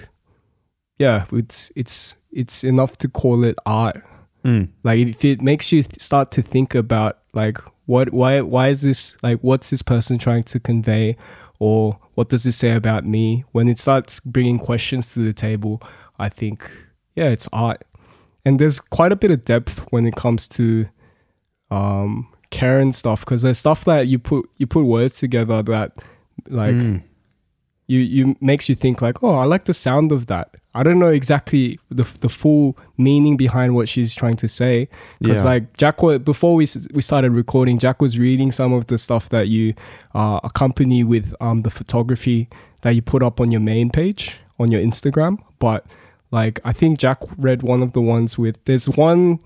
[0.97, 4.01] yeah, it's it's it's enough to call it art.
[4.45, 4.69] Mm.
[4.83, 8.81] Like if it makes you th- start to think about like what why why is
[8.81, 11.17] this like what's this person trying to convey
[11.59, 15.81] or what does this say about me when it starts bringing questions to the table
[16.19, 16.69] i think
[17.15, 17.83] yeah it's art
[18.45, 20.87] and there's quite a bit of depth when it comes to
[21.69, 25.91] um karen stuff because there's stuff that you put you put words together that
[26.49, 27.01] like Mm.
[27.87, 30.99] you you makes you think like oh i like the sound of that i don't
[30.99, 34.87] know exactly the the full meaning behind what she's trying to say
[35.19, 35.51] because Yeah.
[35.51, 39.29] like jak wa- before we we started recording jak was reading some of the stuff
[39.29, 39.73] that you
[40.15, 42.47] uh, accompany with um the photography
[42.83, 45.85] that you put up on your main page on your instagram but
[46.31, 49.39] like i think jak read one of the ones with there's one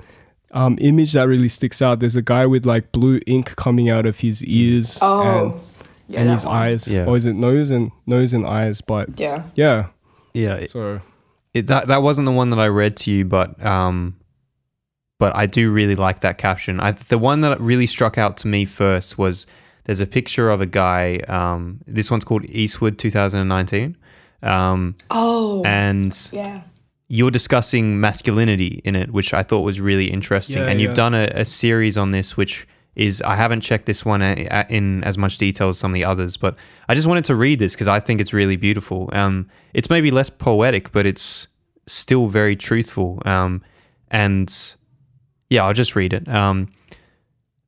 [0.52, 4.06] um, image that really sticks out there's a guy with like blue ink coming out
[4.06, 5.22] of his ears Oh,
[5.52, 5.54] and,
[6.08, 6.56] yeah, and his one.
[6.56, 7.06] eyes Yeah.
[7.06, 9.44] or is it nose and nose and eyes but Yeah.
[9.56, 9.88] yeah
[10.34, 11.02] Yeah, it, so
[11.54, 14.16] it, that that wasn't the one that I read to you, but um,
[15.20, 16.80] but I do really like that caption.
[16.82, 19.48] I the one that really struck out to me first was
[19.86, 21.20] there's a picture of a guy.
[21.28, 23.96] Um, this one's called Eastwood 2019,
[24.44, 26.62] um, Oh, and yeah.
[27.08, 30.58] you're discussing masculinity in it, which I thought was really interesting.
[30.58, 30.96] Yeah, and you've yeah.
[30.96, 35.18] done a, a series on this, which is I haven't checked this one in as
[35.18, 36.56] much detail as some of the others, but
[36.88, 39.10] I just wanted to read this because I think it's really beautiful.
[39.14, 41.48] Um, it's maybe less poetic, but it's
[41.88, 43.22] still very truthful.
[43.26, 43.62] Um,
[44.10, 44.76] and
[45.50, 46.28] yeah, I'll just read it.
[46.30, 46.70] Um,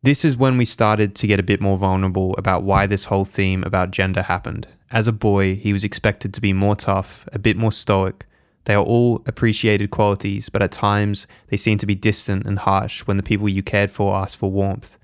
[0.04, 3.26] this is when we started to get a bit more vulnerable about why this whole
[3.26, 4.68] theme about gender happened.
[4.92, 8.26] As a boy, he was expected to be more tough, a bit more stoic.
[8.63, 13.02] They are all appreciated qualities, but at times they seem to be distant and harsh
[13.02, 14.98] when the people you cared for asked for warmth.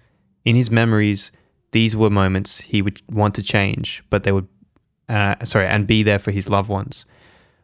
[0.46, 1.32] In his memories,
[1.72, 4.48] these were moments he would want to change, but they would,
[5.10, 7.06] uh, sorry, and be there for his loved ones.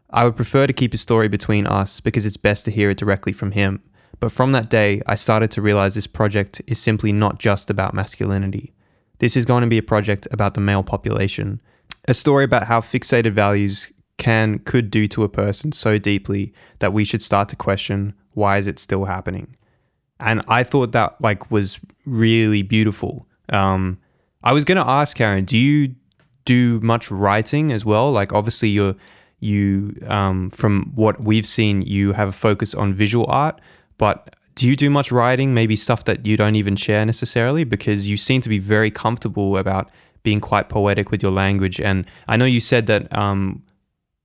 [0.10, 2.98] I would prefer to keep his story between us because it's best to hear it
[2.98, 3.82] directly from him.
[4.20, 7.94] But from that day, I started to realize this project is simply not just about
[7.94, 8.74] masculinity.
[9.20, 11.62] This is going to be a project about the male population,
[12.08, 16.92] a story about how fixated values can could do to a person so deeply that
[16.92, 19.56] we should start to question why is it still happening.
[20.19, 23.27] And I thought that like was really beautiful.
[23.49, 23.97] Um,
[24.43, 25.95] I was going to ask Karen, do you
[26.45, 28.12] do much writing as well?
[28.12, 28.95] Like obviously you're
[29.39, 33.62] you um, from what we've seen, you have a focus on visual art,
[33.97, 35.53] but do you do much writing?
[35.53, 39.58] Maybe stuff that you don't even share necessarily, because you seem to be very comfortable
[39.58, 39.89] about
[40.23, 41.79] being quite poetic with your language.
[41.79, 43.63] And I know you said that um,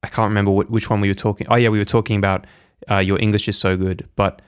[0.02, 1.46] I can't remember wh- which one we were talking.
[1.48, 2.46] Oh yeah, we were talking about
[2.90, 4.42] uh, your English is so good, but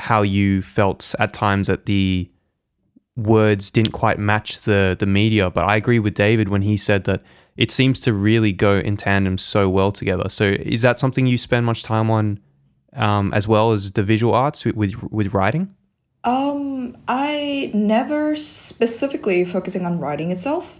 [0.00, 2.30] how you felt at times that the
[3.16, 5.50] words didn't quite match the the media.
[5.50, 7.22] But I agree with David when he said that
[7.56, 10.28] it seems to really go in tandem so well together.
[10.28, 12.40] So is that something you spend much time on,
[12.94, 15.74] um, as well as the visual arts with with, writing?
[16.24, 20.74] Um, I never specifically focusing on writing itself.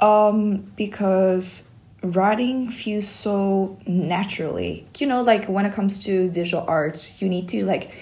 [0.00, 1.68] Um, because
[2.02, 4.86] writing feels so naturally.
[4.98, 7.92] You know, like when it comes to visual arts, you need to like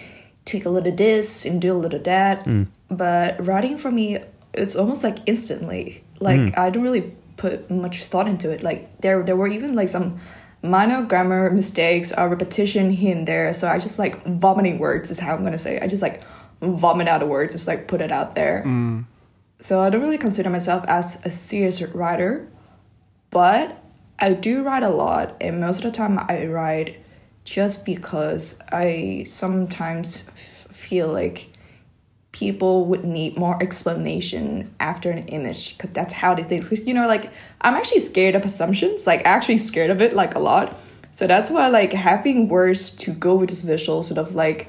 [0.51, 2.45] tweak a little this and do a little that.
[2.45, 2.67] Mm.
[2.91, 4.19] But writing for me,
[4.53, 6.03] it's almost like instantly.
[6.19, 6.59] Like mm.
[6.59, 8.63] I don't really put much thought into it.
[8.63, 10.21] Like there, there were even like some
[10.63, 13.53] minor grammar mistakes or repetition here and there.
[13.55, 15.77] So I just like vomiting words is how I'm gonna say.
[15.77, 15.83] It.
[15.83, 16.23] I just like
[16.61, 18.63] vomit out the words, just like put it out there.
[18.67, 19.05] Mm.
[19.61, 22.49] So I don't really consider myself as a serious writer,
[23.31, 23.83] but
[24.19, 26.99] I do write a lot, and most of the time I write
[27.45, 30.31] just because I sometimes
[30.81, 31.49] feel like
[32.33, 36.63] people would need more explanation after an image because that's how they think.
[36.63, 40.35] Because you know, like I'm actually scared of assumptions, like actually scared of it like
[40.35, 40.79] a lot.
[41.13, 44.69] So that's why like having words to go with this visual sort of like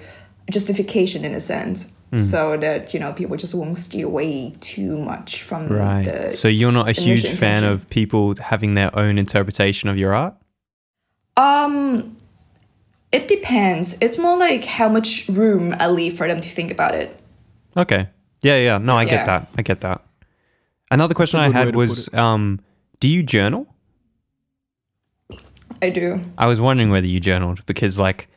[0.50, 1.92] justification in a sense.
[2.14, 6.04] So that you know people just won't steer away too much from Right.
[6.04, 10.14] the So you're not a huge fan of people having their own interpretation of your
[10.14, 10.36] art?
[11.38, 12.18] Um,
[13.12, 13.98] it depends.
[14.02, 17.20] It's more like how much room I leave for them to think about it.
[17.76, 18.08] Okay.
[18.42, 18.78] Yeah, yeah.
[18.78, 19.10] No, I Yeah.
[19.10, 19.48] get that.
[19.58, 20.02] I get that.
[20.90, 22.60] Another question I had was um,
[23.00, 23.68] do you journal?
[25.82, 26.22] I do.
[26.38, 28.28] I was wondering whether you journaled because, like,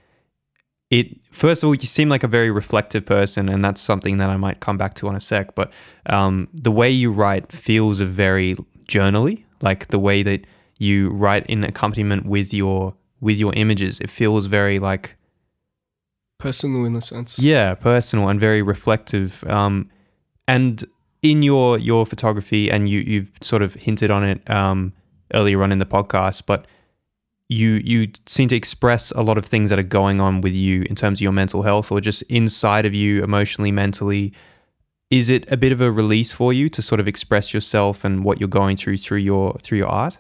[0.91, 4.31] it first of all, you seem like a very reflective person, and that's something that
[4.31, 5.55] I might come back to on a sec.
[5.55, 5.71] But
[6.07, 8.57] um, the way you write feels a very
[8.87, 10.47] journally, like the way that
[10.79, 13.99] you write in accompaniment with your with your images.
[14.01, 15.17] It feels very like
[16.39, 17.39] Personal in a sense.
[17.39, 19.43] yeah, personal and very reflective.
[19.45, 19.89] Um,
[20.47, 20.85] and
[21.23, 24.93] in your your photography, and you you've sort of hinted on it um,
[25.33, 26.67] earlier on in the podcast, but
[27.49, 30.83] you you seem to express a lot of things that are going on with you
[30.91, 34.33] in terms of your mental health, or just inside of you, emotionally, mentally.
[35.11, 38.25] Is it a bit of a release for you to sort of express yourself and
[38.25, 40.19] what you're going through through your through your art?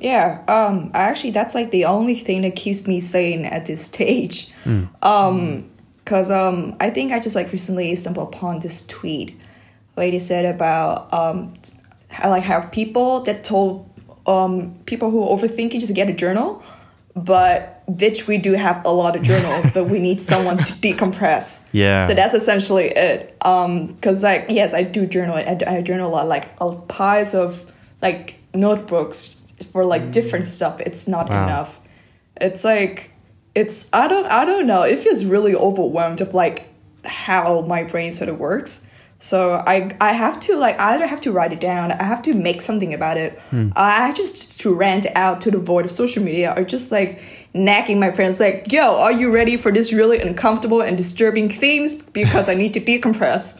[0.00, 0.42] Yeah.
[0.48, 0.90] Um.
[0.94, 4.52] Actually, that's like the only thing that keeps me sane at this stage.
[5.02, 5.70] Um.
[6.04, 9.40] Cause um, I think I just like recently stumbled upon this tweet
[9.94, 11.54] where they said about um,
[12.08, 13.90] how like how people that told
[14.26, 16.62] um people who are overthinking just get a journal,
[17.16, 21.66] but bitch, we do have a lot of journals, but we need someone to decompress.
[21.72, 22.06] Yeah.
[22.06, 23.34] So that's essentially it.
[23.40, 25.36] Um, cause like yes, I do journal.
[25.36, 27.64] I, I journal a lot, like piles of
[28.02, 29.33] like notebooks
[29.72, 30.48] for like different mm.
[30.48, 30.80] stuff.
[30.80, 31.44] It's not Wow.
[31.44, 31.80] enough.
[32.40, 33.10] It's like
[33.54, 34.82] it's I don't I don't know.
[34.82, 36.66] It feels really overwhelmed of like
[37.04, 38.82] how my brain sort of works.
[39.20, 42.22] So I I have to like I either have to write it down, I have
[42.22, 43.38] to make something about it.
[43.50, 43.70] Hmm.
[43.76, 47.22] I just to rant out to the void of social media or just like
[47.54, 51.94] nagging my friends like, yo, are you ready for this really uncomfortable and disturbing themes?
[51.94, 53.58] Because I need to decompress.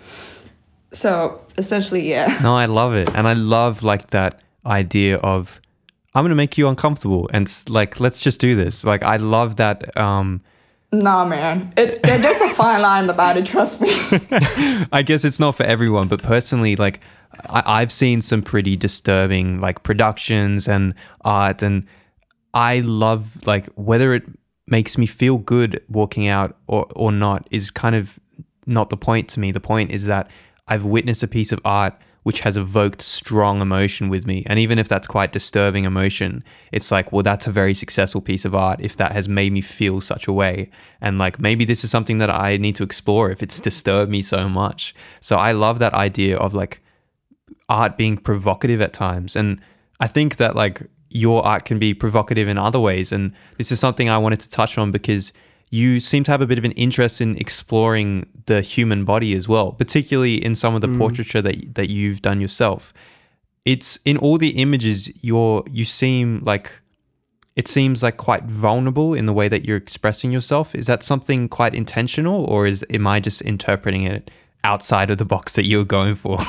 [0.93, 2.39] So essentially, yeah.
[2.43, 3.09] No, I love it.
[3.15, 5.61] And I love like that idea of
[6.15, 8.85] I'm to make you uncomfortable and like let's just do this.
[8.85, 10.41] Like I love that um
[10.93, 11.73] Nah, man.
[11.77, 13.45] It, there- there's a fine line about it.
[13.47, 13.89] Trust me.
[14.93, 17.01] I guess it's not for everyone, but personally like
[17.51, 21.87] I, I've seen some pretty disturbing like productions and art and
[22.53, 24.23] I love like whether it
[24.69, 28.19] makes me feel good walking out or, or not is kind of
[28.67, 29.51] not the point to me.
[29.51, 30.31] The point is that
[30.69, 34.43] I've witnessed a piece of art which has evoked strong emotion with me.
[34.47, 38.45] And even if that's quite disturbing emotion, it's like, well, that's a very successful piece
[38.47, 40.71] of art if that has made me feel such a way.
[41.03, 44.23] And like, maybe this is something that I need to explore if it's disturbed me
[44.23, 44.95] so much.
[45.21, 46.81] So I love that idea of like
[47.69, 49.37] art being provocative at times.
[49.37, 49.61] And
[50.01, 53.13] I think that like your art can be provocative in other ways.
[53.13, 55.35] And this is something I wanted to touch on because
[55.71, 59.49] you seem to have a bit of an interest in exploring the human body as
[59.49, 62.93] well, particularly in some of the portraiture that that you've done yourself.
[63.65, 66.71] It's in all the images you're you seem like
[67.57, 70.75] it seems like quite vulnerable in the way that you're expressing yourself.
[70.75, 74.31] Is that something quite intentional or is am I just interpreting it
[74.65, 76.39] outside of the box that you're going for?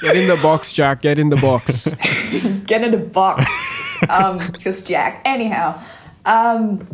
[0.00, 1.02] Get in the box, Jak.
[1.02, 1.84] Get in the box.
[2.66, 3.44] Get in the box.
[4.08, 5.20] um, just Jak.
[5.26, 5.78] Anyhow,
[6.24, 6.88] um,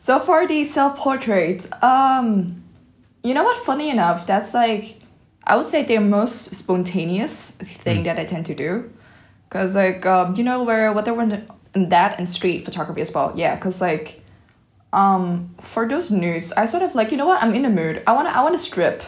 [0.00, 2.64] so for the self portraits, um,
[3.22, 3.56] you know what?
[3.64, 4.96] Funny enough, that's like
[5.44, 8.90] I would say the most spontaneous thing that I tend to do,
[9.50, 11.22] cause like um, you know where what they were
[11.74, 13.32] in that and street photography as well.
[13.36, 14.20] Yeah, cause like
[14.92, 17.42] um for those nudes, I sort of like you know what?
[17.42, 18.02] I'm in the mood.
[18.06, 19.02] I wanna I wanna strip,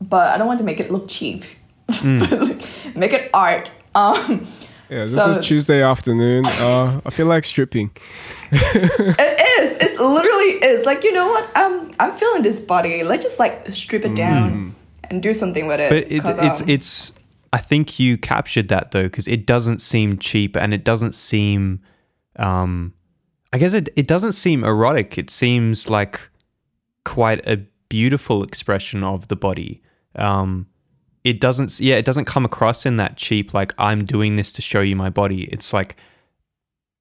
[0.00, 1.44] but I don't want to make it look cheap.
[1.88, 2.62] but like,
[2.96, 3.68] make it art.
[3.94, 4.46] Um.
[4.90, 6.46] Yeah, this So- is Tuesday afternoon.
[6.46, 7.90] Uh, I feel like stripping.
[8.52, 9.47] It.
[9.80, 10.86] It literally is.
[10.86, 11.56] Like you know what?
[11.56, 13.02] Um, I'm feeling this body.
[13.02, 14.74] Let's just like strip it down
[15.04, 15.90] and do something with it.
[15.90, 17.12] But it, it's um, it's.
[17.52, 21.80] I think you captured that though, because it doesn't seem cheap and it doesn't seem.
[22.36, 22.94] Um,
[23.52, 25.16] I guess it it doesn't seem erotic.
[25.18, 26.20] It seems like
[27.04, 27.56] quite a
[27.88, 29.82] beautiful expression of the body.
[30.14, 30.66] Um,
[31.24, 31.80] it doesn't.
[31.80, 33.54] Yeah, it doesn't come across in that cheap.
[33.54, 35.44] Like I'm doing this to show you my body.
[35.44, 35.96] It's like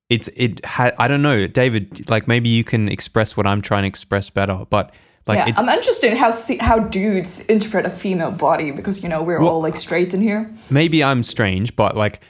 [0.10, 2.10] it's it ha- I don't know, David.
[2.10, 4.94] Like maybe you can express what I'm trying to express better, but
[5.28, 6.32] like yeah, I'm interested in how
[6.62, 10.22] how dudes interpret a female body because you know we're Well- all like straight in
[10.22, 10.50] here.
[10.70, 12.22] maybe I'm strange, but like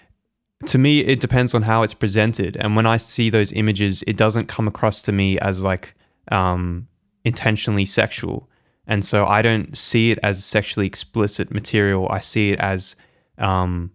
[0.65, 2.57] to me, it depends on how it's presented.
[2.57, 5.93] And when I see those images, it doesn't come across to me as like
[6.31, 6.87] um,
[7.23, 8.49] intentionally sexual.
[8.87, 12.07] And so I don't see it as sexually explicit material.
[12.09, 12.95] I see it as,
[13.37, 13.91] um,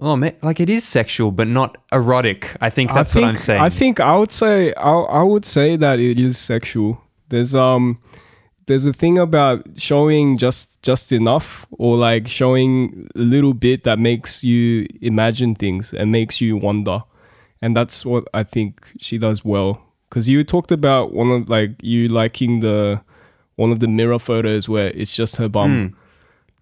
[0.00, 2.56] well, ma- like it is sexual, but not erotic.
[2.60, 3.60] I think that's I think, what I'm saying.
[3.60, 7.00] I think I would say I, I would say that it is sexual.
[7.28, 7.98] There's um
[8.66, 13.98] there's a thing about showing just just enough or like showing a little bit that
[13.98, 17.02] makes you imagine things and makes you wonder.
[17.62, 19.82] And that's what I think she does well.
[20.08, 23.00] Cuz you talked about one of like you liking the
[23.56, 25.94] one of the mirror photos where it's just her bum.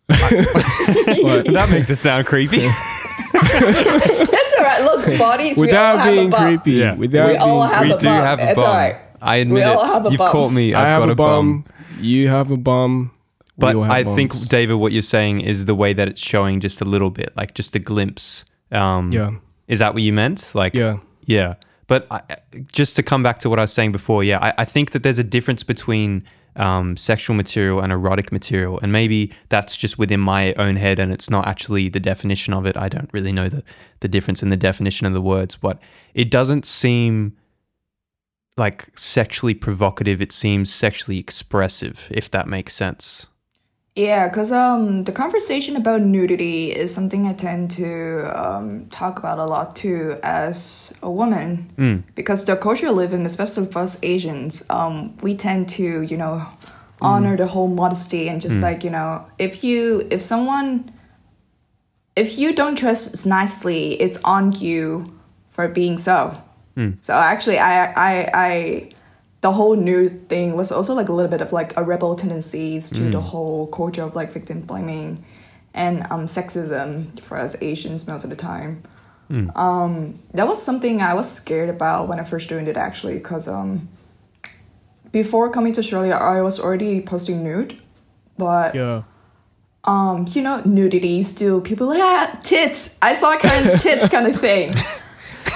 [0.09, 2.66] But- that makes it sound creepy.
[3.43, 4.82] It's alright.
[4.82, 5.57] Look, bodies.
[5.57, 6.59] we all without have being a bum.
[6.59, 6.78] creepy.
[6.78, 6.95] Yeah.
[6.95, 8.24] Without We all being have we a do bum.
[8.24, 8.64] have a It's bum.
[8.64, 8.97] alright.
[9.20, 10.07] I admit all it.
[10.07, 10.30] a You've bum.
[10.32, 10.74] caught me.
[10.74, 11.64] I've I have got a bum.
[12.01, 13.11] You have a bum.
[13.57, 14.49] But all have I think.
[14.49, 17.55] David, what you're saying is the way that it's showing just a little bit, like
[17.55, 18.45] just a glimpse.
[18.70, 19.32] Um, Yeah.
[19.66, 20.53] Is that what you meant?
[20.55, 20.99] Like, Yeah.
[21.24, 21.55] yeah.
[21.89, 22.20] But I,
[22.72, 25.03] just to come back to what I was saying before, yeah, I, I think that
[25.03, 26.22] there's a difference between
[26.59, 31.13] um, sexual material and erotic material, and maybe that's just within my own head, and
[31.13, 32.77] it's not actually the definition of it.
[32.77, 33.63] I don't really know the
[34.01, 35.81] the difference in the definition of the words, but
[36.15, 37.37] it doesn't seem
[38.57, 40.21] like sexually provocative.
[40.21, 43.27] It seems sexually expressive, if that makes sense.
[43.99, 49.40] Yeah, because um, the conversation about nudity is something I tend to um, talk about
[49.40, 51.68] a lot too as a woman.
[52.14, 56.16] Because the culture I live in, especially for us Asians, um, we tend to, you
[56.16, 56.46] know,
[57.01, 60.92] honor the whole modesty and just like, you know, if you, if someone,
[62.14, 65.12] if you don't dress nicely, it's on you
[65.51, 66.40] for being so.
[67.01, 68.90] So actually, I, I, I,
[69.41, 72.91] the whole nude thing was also like a little bit of like a rebel tendencies
[72.91, 75.24] to the whole culture of like victim blaming
[75.74, 78.82] and um, sexism for us Asians most of the time.
[79.55, 83.47] Um, that was something I was scared about when I first joined it actually, because
[83.47, 83.89] um,
[85.12, 87.78] before coming to Australia, I was already posting nude,
[88.39, 89.03] but Yeah.
[89.84, 92.97] um, you know, nudity still people like ah tits.
[93.03, 94.74] I saw Karen's tits kind of thing.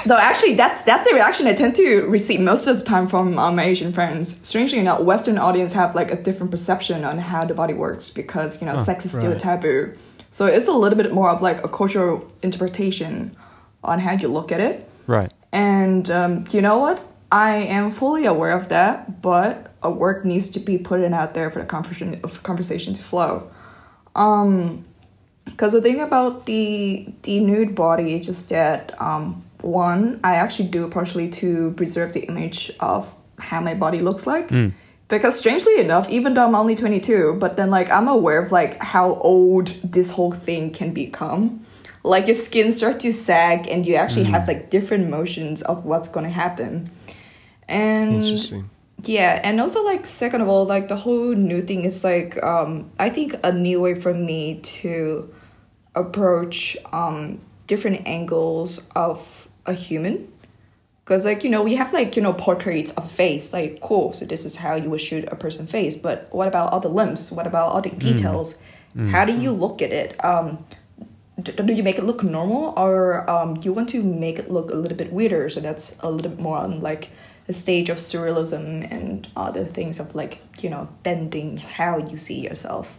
[0.07, 3.39] Though actually, that's that's a reaction I tend to receive most of the time from
[3.39, 4.39] um, my Asian friends.
[4.47, 8.61] Strangely enough, Western audience have like a different perception on how the body works because
[8.61, 9.95] you know sex is still a taboo.
[10.31, 13.37] So it's a little bit more of like a cultural interpretation
[13.85, 14.89] on how you look at it.
[15.07, 15.33] Right.
[15.53, 17.07] And um, you know what?
[17.31, 21.35] I am fully aware of that, but a work needs to be put in out
[21.35, 23.51] there for the conversation of conversation to flow.
[24.15, 24.85] Um,
[25.45, 30.69] because the thing about the the nude body is just that um, one, I actually
[30.69, 34.51] do partially to preserve the image of how my body looks like.
[35.09, 38.83] Because strangely enough, even though I'm only 22, but then like I'm aware of like
[38.83, 41.67] how old this whole thing can become.
[42.03, 46.09] Like your skin starts to sag, and you actually have like different motions of what's
[46.09, 46.91] gonna happen.
[47.69, 48.71] And Interesting.
[49.05, 52.91] yeah, and also like second of all, like the whole new thing is like um
[52.99, 55.33] I think a new way for me to
[55.95, 60.33] approach um different angles of a human.
[61.05, 63.53] Cause like you know we have like you know portraits of a face.
[63.53, 66.73] Like cool so this is how you would shoot a person face but what about
[66.73, 67.33] all the limbs?
[67.33, 68.57] What about all the details?
[69.11, 70.25] How do you look at it?
[70.25, 70.65] Um
[71.41, 72.75] d- do you make it look normal?
[72.77, 76.11] Or um, you want to make it look a little bit weirder so that's a
[76.11, 77.11] little bit more on like
[77.47, 82.41] the stage of surrealism and other things of like you know bending how you see
[82.41, 82.97] yourself?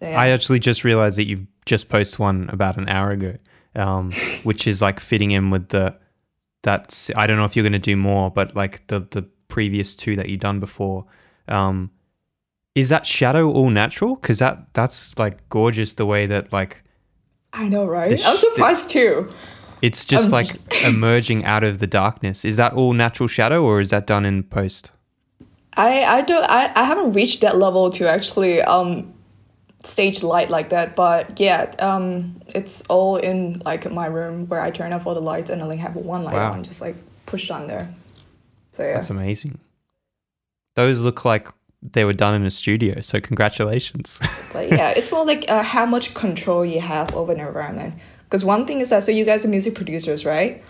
[0.00, 0.20] So, yeah.
[0.20, 3.36] I actually just realized that you've just posted one about an hour ago,
[3.76, 4.12] um,
[4.42, 5.96] which is like fitting in with the
[6.62, 9.94] that's I don't know if you're going to do more, but like the the previous
[9.94, 11.04] two that you've done before.
[11.48, 11.90] Um,
[12.74, 14.16] is that shadow all natural?
[14.16, 16.82] Because that that's like gorgeous the way that like
[17.52, 19.30] I know right sh- i'm surprised too
[19.82, 22.44] it's just Um, like emerging out of the darkness.
[22.44, 24.90] Is that all natural shadow or is that done in post?
[25.74, 29.12] I I don't I, I haven't reached that level to actually um
[29.86, 34.70] stage light like that but yeah um it's all in like my room where I
[34.70, 36.52] turn off all the lights and only have one light Wow.
[36.52, 37.88] on just like pushed on there
[38.72, 39.58] so yeah That's amazing.
[40.74, 41.48] Those look like
[41.82, 43.00] they were done in a studio.
[43.00, 44.20] So congratulations.
[44.52, 48.44] but yeah it's more like uh, how much control you have over an environment because
[48.44, 50.62] one thing is that so you guys are music producers right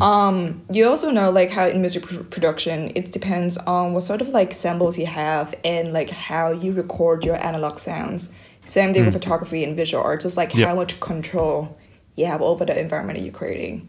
[0.00, 4.22] um you also know like how in music pr- production it depends on what sort
[4.22, 8.30] of like samples you have and like how you record your analog sounds
[8.64, 10.66] same thing with photography and visual art just like Yeah.
[10.68, 11.76] how much control
[12.16, 13.88] you have over the environment that you're creating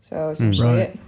[0.00, 0.78] so essentially Right.
[0.90, 0.98] it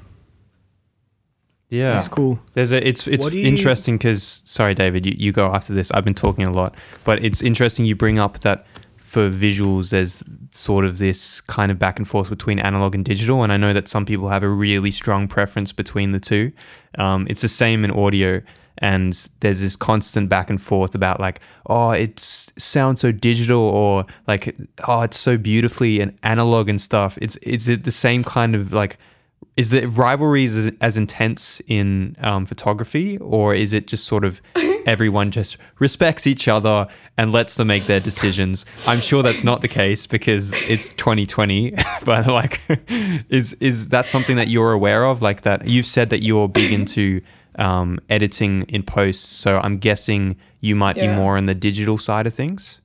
[1.71, 2.39] Yeah, That's cool.
[2.53, 5.91] There's a it's it's you- interesting because sorry, David, you, you go after this.
[5.91, 6.75] I've been talking a lot,
[7.05, 8.65] but it's interesting you bring up that
[8.97, 10.23] for visuals, there's
[10.53, 13.73] sort of this kind of back and forth between analog and digital, and I know
[13.73, 16.53] that some people have a really strong preference between the two.
[16.99, 18.41] Um, it's the same in audio.
[18.79, 24.05] And there's this constant back and forth about like, oh, it sounds so digital, or
[24.27, 24.57] like,
[24.89, 27.17] oh, it's so beautifully and analog and stuff.
[27.21, 28.99] It's is it the same kind of like
[29.57, 34.41] is the rivalry as, as intense in um, photography or is it just sort of
[34.87, 39.61] everyone just respects each other and lets them make their decisions i'm sure that's not
[39.61, 42.61] the case because it's 2020 but like
[43.29, 46.73] is is that something that you're aware of like that you've said that you're big
[46.73, 47.21] into
[47.59, 52.27] um, editing in post so i'm guessing you might be more on the digital side
[52.27, 52.81] of things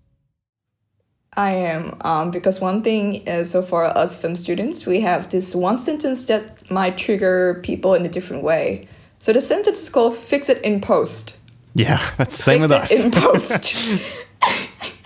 [1.34, 5.56] I am, um, because one thing is, so for us film students, we have this
[5.56, 8.88] one sentence that might trigger people in a different way.
[9.20, 11.38] So the sentence is called "fix it in post."
[11.76, 13.76] yeah that's the same fix with us it in post.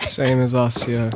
[0.00, 1.12] Same as us, yeah.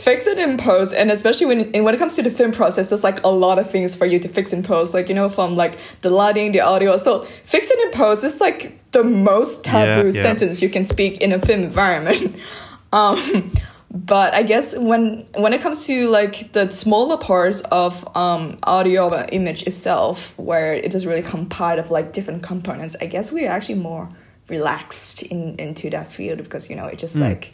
[0.00, 2.88] Fix it in post, and especially when and when it comes to the film process,
[2.88, 4.94] there's like a lot of things for you to fix in post.
[4.94, 6.96] Like you know, from like the lighting, the audio.
[6.96, 10.22] So fix it in post is like the most taboo Yeah, yeah.
[10.22, 12.36] sentence you can speak in a film environment.
[12.92, 13.52] Um,
[13.92, 19.08] but I guess when when it comes to like the smaller parts of um, audio
[19.08, 23.48] or image itself, where it is really compiled of like different components, I guess we're
[23.48, 24.08] actually more
[24.48, 27.52] relaxed in into that field because you know it's just like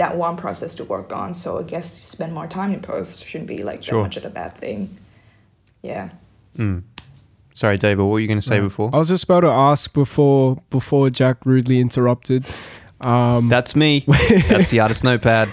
[0.00, 1.34] that one process to work on.
[1.34, 3.98] So I guess spend more time in post shouldn't be like Sure.
[3.98, 4.96] that much of a bad thing.
[5.82, 6.08] Yeah.
[7.54, 9.92] sorry david what were you going to say before I was just about to ask
[9.92, 12.46] before before Jak rudely interrupted.
[13.02, 14.04] Um, that's me
[14.48, 15.48] that's the artist notepad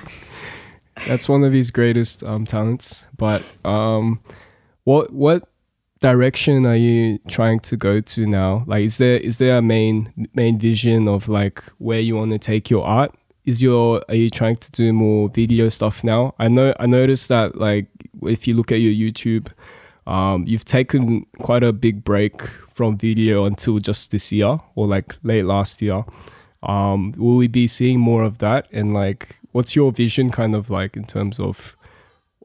[1.07, 3.05] that's one of his greatest um, talents.
[3.17, 4.19] But um,
[4.83, 5.47] what what
[5.99, 8.63] direction are you trying to go to now?
[8.65, 12.39] Like, is there is there a main main vision of like where you want to
[12.39, 13.13] take your art?
[13.47, 16.35] Is your are you trying to do more video stuff now?
[16.37, 17.87] I know I noticed that like
[18.23, 19.47] if you look at your YouTube,
[20.05, 25.15] um, you've taken quite a big break from video until just this year or like
[25.23, 26.03] late last year.
[26.61, 28.67] Um, will we be seeing more of that?
[28.73, 31.75] And like, what's your vision kind of like in terms of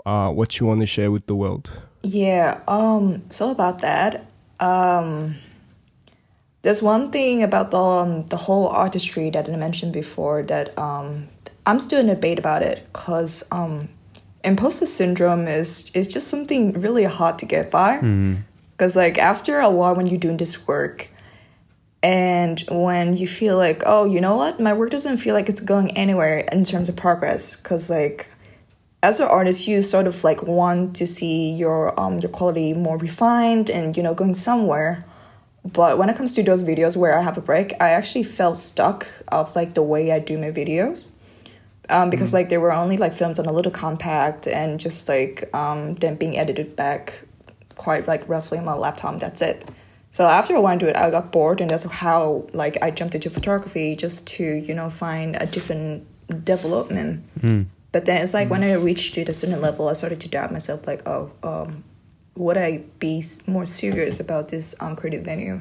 [0.07, 1.73] uh, what you want to share with the world?
[2.03, 4.27] Yeah, um, so about that,
[4.61, 5.37] um,
[6.63, 11.29] there's one thing about the um, the whole artistry that I mentioned before that um,
[11.67, 13.89] I'm still in debate about it because um,
[14.45, 17.99] imposter syndrome is is just something really hard to get by.
[18.73, 21.09] Because like after a while, when you're doing this work,
[22.03, 25.61] and when you feel like, oh, you know what, my work doesn't feel like it's
[25.61, 28.29] going anywhere in terms of progress, because like
[29.03, 32.97] as an artist you sort of like want to see your um your quality more
[32.99, 35.05] refined and you know going somewhere
[35.65, 38.57] but when it comes to those videos where i have a break i actually felt
[38.57, 41.09] stuck of like the way i do my videos.
[41.89, 45.53] Um, because like they were only like filmed on a little compact and just like
[45.55, 47.25] um, then being edited back
[47.75, 49.69] quite like roughly on my laptop that's it.
[50.11, 53.15] So after a while into it i got bored and that's how like i jumped
[53.15, 56.07] into photography just to you know find a different
[56.45, 57.25] development.
[57.93, 60.51] But then it's like when I reached to the certain level, I started to doubt
[60.51, 61.85] myself, like, oh, um,
[62.35, 65.61] would I be more serious about this um, creative venue?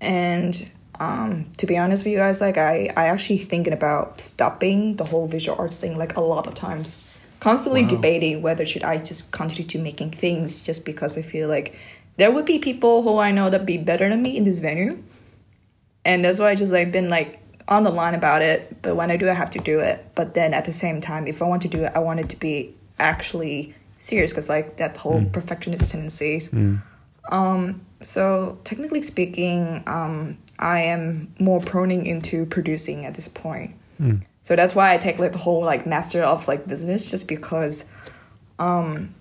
[0.00, 4.96] And um, to be honest with you guys, like I, I actually thinking about stopping
[4.96, 7.06] the whole visual arts thing like a lot of times,
[7.40, 11.76] constantly debating whether should I just continue to making things just because I feel like
[12.16, 15.02] there would be people who I know that be better than me in this venue,
[16.04, 18.80] and that's why I just like been like on the line about it.
[18.80, 20.04] But when I do, I have to do it.
[20.14, 22.30] But then at the same time, if I want to do it, I want it
[22.30, 26.50] to be actually serious because like that whole perfectionist tendencies.
[27.30, 33.74] Um, so technically speaking, um, I am more proning into producing at this point.
[34.42, 37.84] So that's why I take like the whole like master of like business just because
[38.58, 39.14] um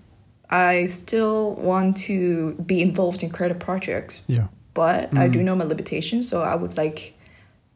[0.50, 5.64] I still want to be involved in creative projects yeah but I do know my
[5.64, 7.14] limitations, so I would like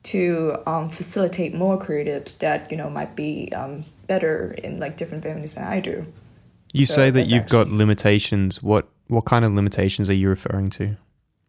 [0.03, 5.23] to um, facilitate more creatives that you know might be um, better in like different
[5.23, 6.05] venues than I do.
[6.73, 8.61] You say that you've got limitations.
[8.61, 10.95] What what kind of limitations are you referring to?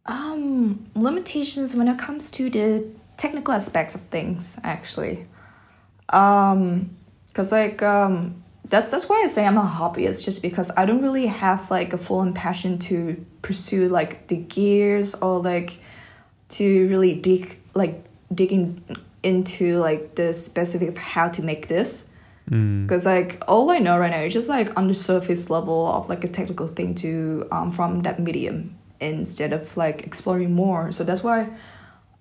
[0.06, 2.86] Um, limitations when it comes to the
[3.18, 5.26] technical aspects of things, actually.
[6.08, 6.96] Um,
[7.34, 11.02] cause like um, that's that's why I say I'm a hobbyist, just because I don't
[11.02, 15.78] really have like a full on passion to pursue like the gears or like
[16.50, 18.04] to really dig like
[18.34, 18.82] digging
[19.22, 22.06] into like the specific of how to make this.
[22.50, 26.08] Because like all I know right now is just like on the surface level of
[26.08, 28.76] like a technical thing to um from that medium.
[29.00, 30.92] instead of like exploring more.
[30.92, 31.48] So that's why.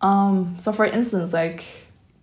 [0.02, 1.66] Um, so for instance, like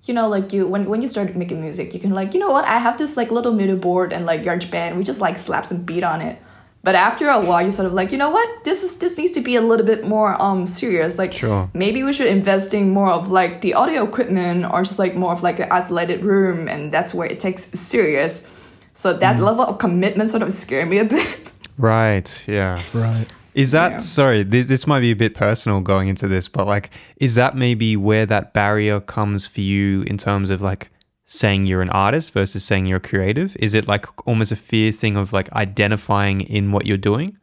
[0.05, 2.51] you know, like you when when you start making music, you can like you know
[2.51, 4.97] what I have this like little MIDI board and like GarageBand.
[4.97, 6.39] We just like slap some beat on it.
[6.87, 8.49] But after a while, you're sort of like, you know what?
[8.63, 11.19] This is this needs to be a little bit more um serious.
[11.19, 11.69] Like, Sure.
[11.75, 15.33] maybe we should invest in more of like the audio equipment, or just like more
[15.33, 17.63] of like an isolated room, and that's where it takes
[17.93, 18.47] serious.
[18.95, 21.29] So that level of commitment sort of scared me a bit.
[21.77, 22.29] Right.
[22.47, 22.81] Yeah.
[22.95, 23.27] Right.
[23.55, 23.99] Is that Yeah.
[23.99, 24.45] sorry?
[24.45, 27.97] This this might be a bit personal going into this, but like, is that maybe
[27.97, 30.89] where that barrier comes for you in terms of like
[31.27, 33.57] saying you're an artist versus saying you're creative?
[33.61, 37.37] Is it like almost a fear thing of like identifying in what you're doing?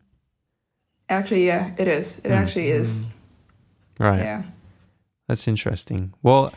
[1.10, 2.20] actually, yeah, it is.
[2.24, 3.10] It actually is.
[4.00, 4.20] Right.
[4.20, 4.44] Yeah.
[5.28, 6.14] That's interesting.
[6.24, 6.54] Well,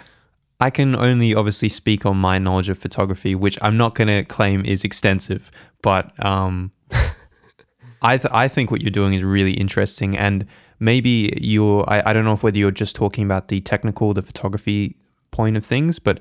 [0.61, 4.25] I can only obviously speak on my knowledge of photography, which I'm not going to
[4.25, 5.51] claim is extensive,
[5.83, 6.73] but um,
[8.03, 10.47] I th- I think what you're doing is really interesting, and
[10.81, 14.23] maybe you're I, I don't know if whether you're just talking about the technical, the
[14.23, 14.97] photography
[15.31, 16.21] point of things, but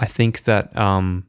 [0.00, 1.26] I think that um,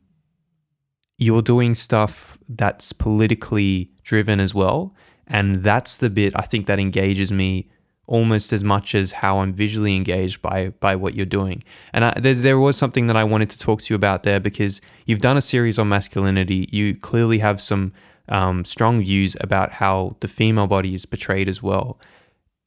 [1.17, 4.95] you're doing stuff that's politically driven as well,
[5.27, 7.69] and that's the bit I think that engages me
[8.07, 11.63] almost as much as how I'm visually engaged by by what you're doing.
[11.93, 14.39] And I, there, there was something that I wanted to talk to you about there
[14.39, 16.67] because you've done a series on masculinity.
[16.71, 17.93] You clearly have some
[18.29, 21.99] um, strong views about how the female body is portrayed as well.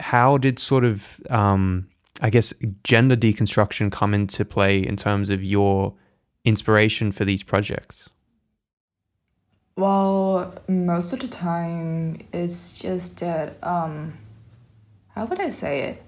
[0.01, 1.89] How did sort of um,
[2.25, 5.93] I guess gender deconstruction come into play in terms of your
[6.43, 8.09] inspiration for these projects?
[9.77, 14.17] Well, most of the time, it's just that, um,
[15.09, 16.03] how would I say it?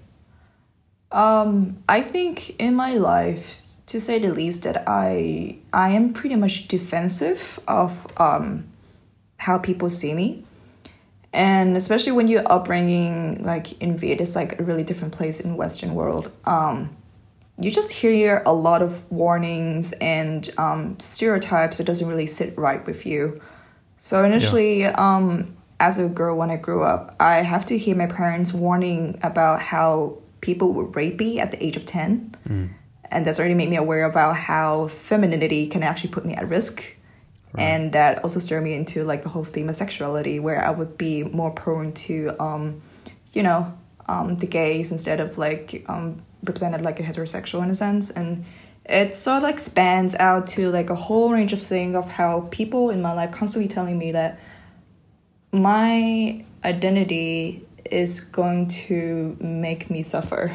[1.11, 6.35] Um, I think in my life, to say the least, that I I am pretty
[6.35, 8.65] much defensive of um,
[9.37, 10.46] how people see me,
[11.33, 15.57] and especially when you're upbringing like in Viet, it's like a really different place in
[15.57, 16.31] Western world.
[16.45, 16.95] Um,
[17.59, 22.85] you just hear a lot of warnings and um, stereotypes that doesn't really sit right
[22.85, 23.41] with you.
[23.97, 28.05] So initially, um, as a girl, when I grew up, I have to hear my
[28.07, 32.35] parents warning about how people would rape me at the age of ten,
[33.11, 36.83] and that's already made me aware about how femininity can actually put me at risk,
[37.55, 40.97] and that also stirred me into like the whole theme of sexuality, where I would
[40.97, 42.81] be more prone to, um,
[43.33, 43.77] you know,
[44.07, 48.45] um, the gays instead of like um, represented like a heterosexual in a sense, and
[48.85, 52.47] it sort of like spans out to like a whole range of things of how
[52.51, 54.39] people in my life constantly telling me that
[55.51, 60.51] my identity is going to make me suffer.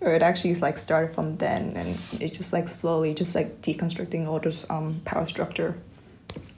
[0.00, 3.62] So it actually is like started from then, and it's just like slowly, just like
[3.62, 5.76] deconstructing all this um power structure,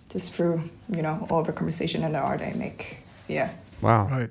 [0.09, 2.99] just through you know all the conversation and the art I make.
[3.29, 3.51] Yeah.
[3.83, 4.31] Wow, Right.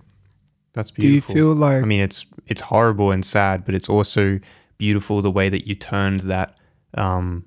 [0.73, 1.35] that's Do you beautiful.
[1.35, 4.39] feel like I mean, it's it's horrible and sad, but it's also
[4.79, 6.59] beautiful the way that you turned that
[6.95, 7.45] um,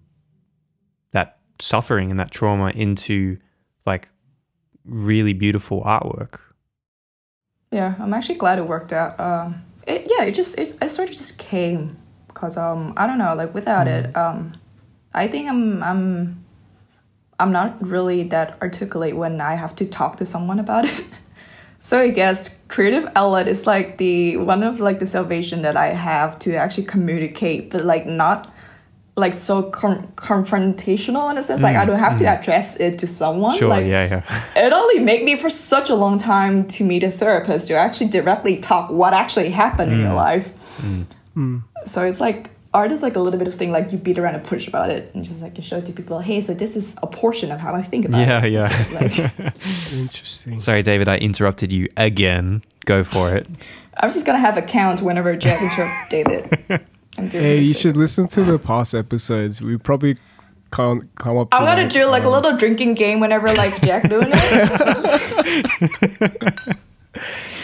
[1.10, 3.36] that suffering and that trauma into
[3.84, 4.08] like
[4.84, 6.38] really beautiful artwork.
[7.72, 9.18] Yeah, I'm actually glad it worked out.
[9.18, 11.96] Um, it, yeah, it just it's, it sort of just came
[12.28, 14.56] because um I don't know like without it um
[15.12, 16.44] I think I'm I'm
[17.40, 21.04] I'm not really that articulate when I have to talk to someone about it.
[21.80, 25.88] so I guess creative outlet is like the one of like the salvation that I
[25.88, 28.52] have to actually communicate, but like not
[29.18, 31.62] like so con- confrontational in a sense.
[31.62, 32.38] like I mm, don't have to mm.
[32.38, 33.58] address it to someone.
[33.58, 34.44] Sure, like, yeah, yeah.
[34.66, 38.08] it only made me for such a long time to meet a therapist to actually
[38.08, 40.14] directly talk what actually happened in your mm.
[40.14, 40.52] life.
[41.86, 44.34] So it's like art is like a little bit of thing like you beat around
[44.34, 46.76] a bush about it and just like you show it to people, hey, so this
[46.76, 48.52] is a portion of how I think about Yeah, it.
[48.52, 48.68] yeah.
[48.68, 50.60] So, like, interesting?
[50.60, 52.62] Sorry, David, I interrupted you again.
[52.84, 53.46] Go for it.
[54.00, 56.86] I'm just gonna have a count whenever Jak interrupts David.
[57.18, 59.60] I'm doing Hey, you should listen to the past episodes.
[59.60, 60.16] We probably
[60.72, 61.48] can't come up.
[61.52, 65.78] I'm gonna like, do like a um, little drinking game whenever like Jak doing it.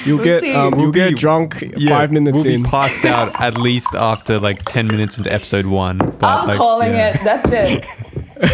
[0.05, 2.63] You'll we'll get um, We'll you'll get be- drunk Yeah, five minutes we'll in.
[2.65, 5.99] be passed out at least after like 10 minutes into episode one.
[5.99, 7.17] But I'm like, calling yeah.
[7.19, 7.25] it.
[7.25, 7.87] That's it.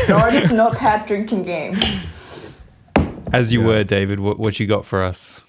[0.06, 1.78] The artist notepad drinking game.
[3.32, 3.66] As you Yeah.
[3.66, 5.42] were, David, what, what you got for us?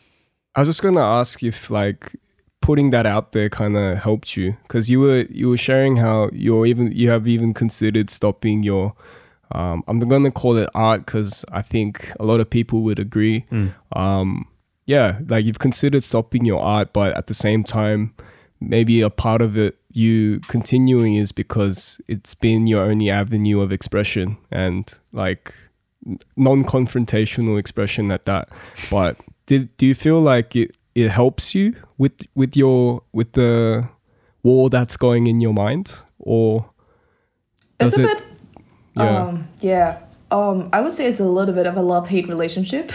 [0.55, 2.13] I was just gonna ask if like
[2.61, 4.55] putting that out there kind of helped you?
[4.63, 8.93] Because you were you were sharing how you're even you have even considered stopping your
[9.53, 13.45] um, I'm gonna call it art because I think a lot of people would agree.
[13.93, 14.47] Um,
[14.85, 18.13] yeah, like you've considered stopping your art, but at the same time,
[18.59, 23.71] maybe a part of it you continuing is because it's been your only avenue of
[23.71, 25.53] expression and like
[26.37, 28.49] non-confrontational expression at that.
[28.89, 33.87] But did do you feel like it it helps you with with your with the
[34.43, 36.65] war that's going in your mind or
[37.79, 38.27] It's does a it bit.
[38.95, 39.97] yeah Um, yeah.
[40.31, 42.91] Um, I would say it's a little bit of a love hate relationship.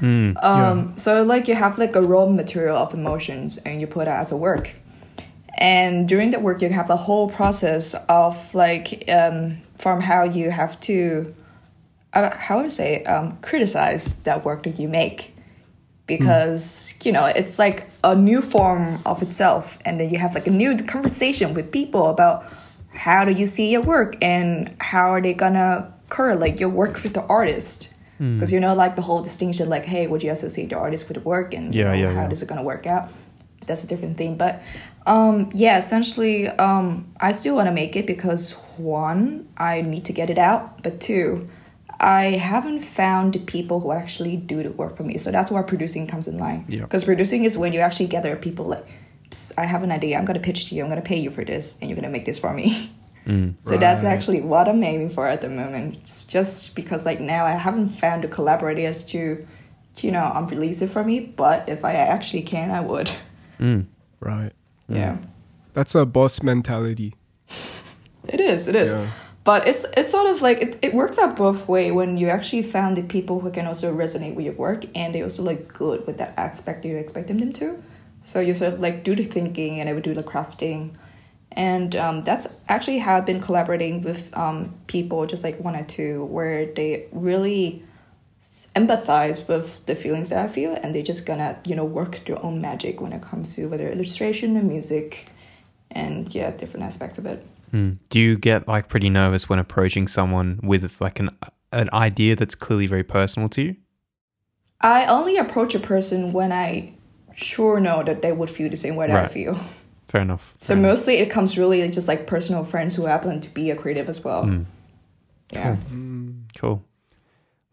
[0.00, 0.34] Mm.
[0.42, 4.10] Um, so like you have like a raw material of emotions and you put it
[4.10, 4.74] as a work.
[5.56, 10.50] And during the work you have the whole process of like um, from how you
[10.50, 11.32] have to
[12.12, 15.33] uh, how would I say um, criticize that work that you make
[16.06, 20.46] because you know it's like a new form of itself and then you have like
[20.46, 22.52] a new conversation with people about
[22.92, 27.14] how do you see your work and how are they gonna correlate your work with
[27.14, 27.90] the artist.
[28.18, 31.16] Because you know like the whole distinction like hey would you associate the artist with
[31.16, 31.52] the work?
[31.52, 32.30] And you Yeah, know, yeah, how yeah.
[32.30, 33.10] is it gonna work out?
[33.66, 34.62] That's a different thing but
[35.06, 40.12] um yeah essentially um i still want to make it because one i need to
[40.12, 41.48] get it out but two
[42.04, 45.16] i haven't found the people who actually do the work for me.
[45.16, 46.66] So that's where producing comes in line.
[46.68, 46.82] Yeah.
[46.82, 48.86] because producing is when you actually gather people like
[49.58, 50.18] i have an idea.
[50.18, 50.82] I'm gonna pitch to you.
[50.82, 52.92] I'm gonna pay you for this and you're gonna make this for me.
[53.60, 55.96] So that's actually what i'm aiming for at the moment.
[56.02, 59.20] It's just because like now i haven't found a collaborator as to
[59.96, 63.10] you know um, release it for me but if i actually can i would.
[63.58, 63.86] Mm.
[64.20, 64.52] right.
[64.88, 65.16] Yeah.
[65.72, 67.14] That's a boss mentality.
[68.26, 68.88] It is, it is.
[68.88, 69.06] Yeah.
[69.44, 72.62] But it's it's sort of like it, it works out both way when you actually
[72.62, 76.06] found the people who can also resonate with your work and they also like good
[76.06, 77.82] with that aspect you expect them to.
[78.22, 80.94] So you sort of like do the thinking and I would do the crafting.
[81.52, 85.84] And um, that's actually how I've been collaborating with um, people, just like one or
[85.84, 87.84] two, where they really
[88.74, 92.42] empathize with the feelings that I feel and they're just gonna, you know, work their
[92.42, 95.28] own magic when it comes to whether illustration or music
[95.90, 97.46] and yeah, different aspects of it.
[97.74, 97.98] Mm.
[98.08, 101.30] Do you get like pretty nervous when approaching someone with like an
[101.72, 103.76] an idea that's clearly very personal to you?
[104.80, 106.92] I only approach a person when I
[107.34, 109.58] sure know that they would feel the same way that I feel.
[110.06, 110.54] Fair enough.
[110.60, 114.08] So mostly it comes really just like personal friends who happen to be a creative
[114.08, 114.44] as well.
[114.44, 114.66] Mm.
[115.52, 115.76] Yeah.
[116.56, 116.84] Cool.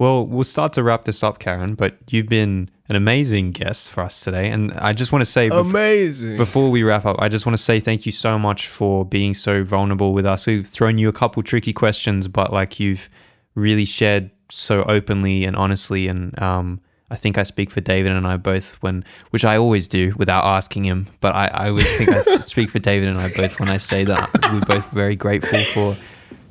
[0.02, 4.02] Well, we'll start to wrap this up, Karen, but you've been an amazing guest for
[4.02, 4.50] us today.
[4.50, 7.56] And I just want to say, bef- amazing before we wrap up, I just want
[7.56, 10.48] to say thank you so much for being so vulnerable with us.
[10.48, 13.10] We've thrown you a couple tricky questions, but like you've
[13.54, 16.08] really shared so openly and honestly.
[16.08, 16.82] And um,
[17.12, 20.46] I think I speak for David and I both when, which I always do without
[20.46, 23.70] asking him, but I, I always think I speak for David and I both when
[23.70, 25.94] I say that we're both very grateful for,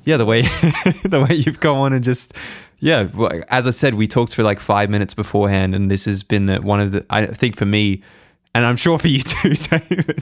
[0.05, 0.43] yeah, the way
[1.03, 2.33] the way you've gone on and just.
[2.81, 6.23] Yeah, well, as I said, we talked for like five minutes beforehand, and this has
[6.23, 7.05] been one of the.
[7.11, 8.03] I think for me,
[8.55, 10.21] and I'm sure for you too, David,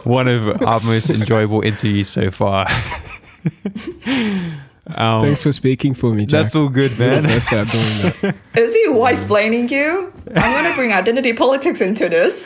[0.04, 2.68] one of our most enjoyable interviews so far.
[4.06, 6.42] um, thanks for speaking for me Jak.
[6.42, 7.24] that's all good, man.
[7.24, 8.36] That's that doing that.
[8.60, 10.12] Is he white explaining you?
[10.36, 12.44] I'm gonna bring identity politics into this.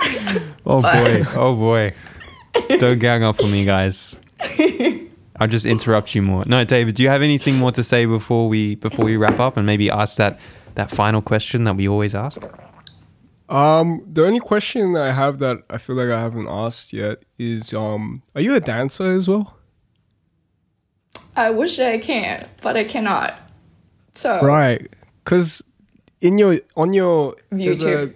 [0.64, 1.94] Oh boy, oh boy!
[2.78, 4.18] Don't gang up on me, guys.
[5.40, 6.44] I'll just interrupt you more.
[6.46, 9.56] No, David, do you have anything more to say before we before we wrap up
[9.56, 10.38] and maybe ask that
[10.74, 12.42] that final question that we always ask?
[13.48, 17.74] Um, the only question I have that I feel like I haven't asked yet is,
[17.74, 19.56] um, are you a dancer as well?
[21.34, 23.36] I wish I can, but I cannot.
[24.14, 24.88] So Right,
[25.24, 25.64] because
[26.20, 28.14] in your on your there's a, YouTube.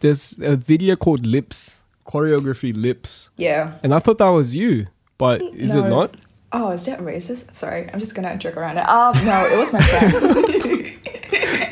[0.00, 3.78] there's a video called Lips choreography Lips, yeah.
[3.82, 4.86] and I thought that was you,
[5.18, 6.16] but is No, it not?
[6.52, 7.54] Oh, is that racist?
[7.54, 8.88] Sorry, I'm just gonna joke around it.
[8.88, 10.88] Um, no, it was my friend.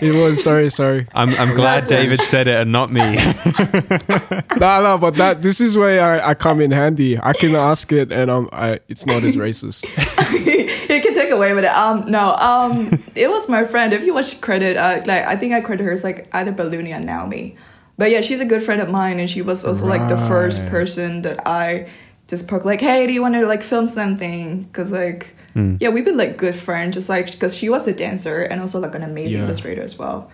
[0.00, 0.42] It was.
[0.42, 1.06] Sorry, sorry.
[1.14, 3.00] I'm I'm glad David said it and not me.
[4.58, 7.18] no, no, but that this is where I, I come in handy.
[7.20, 9.84] I can ask it, and um, I it's not as racist.
[10.88, 11.70] you can take away with it.
[11.70, 13.92] Um, no, um, it was my friend.
[13.92, 16.96] If you watch credit, uh, like I think I credit her as like either Balloony
[16.96, 17.56] or Naomi.
[17.98, 20.64] But yeah, she's a good friend of mine, and she was also like the first
[20.66, 21.90] person that I
[22.30, 24.62] just poked like, hey, do you want to like film something?
[24.62, 25.34] Because like,
[25.80, 28.78] yeah, we've been like good friends, just like because she was a dancer and also
[28.80, 29.46] like an amazing Yeah.
[29.46, 30.30] illustrator as well.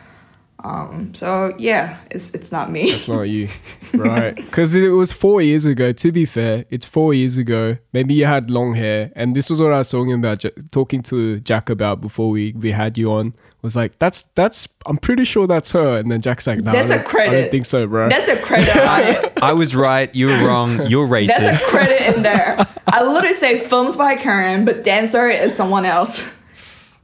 [0.64, 2.82] Um, so yeah, it's it's not me.
[2.90, 3.48] It's not you,
[3.94, 4.34] right?
[4.34, 5.92] Because it was four years ago.
[5.92, 7.76] To be fair, it's four years ago.
[7.92, 11.40] Maybe you had long hair, and this was what I was talking about, talking to
[11.40, 13.34] Jak about before we we had you on.
[13.62, 14.68] Was like, that's that's.
[14.86, 15.96] I'm pretty sure that's her.
[15.98, 17.40] And then Jak's like, no, That's I a don't- I credit.
[17.42, 18.08] don't think so, bro.
[18.08, 19.42] That's a credit on it.
[19.42, 20.14] I was right.
[20.14, 20.86] You were wrong.
[20.86, 21.28] You're racist.
[21.38, 21.68] That's racist.
[21.68, 22.66] a credit in there.
[22.86, 26.30] I literally say films by Karen, but dancer is someone else.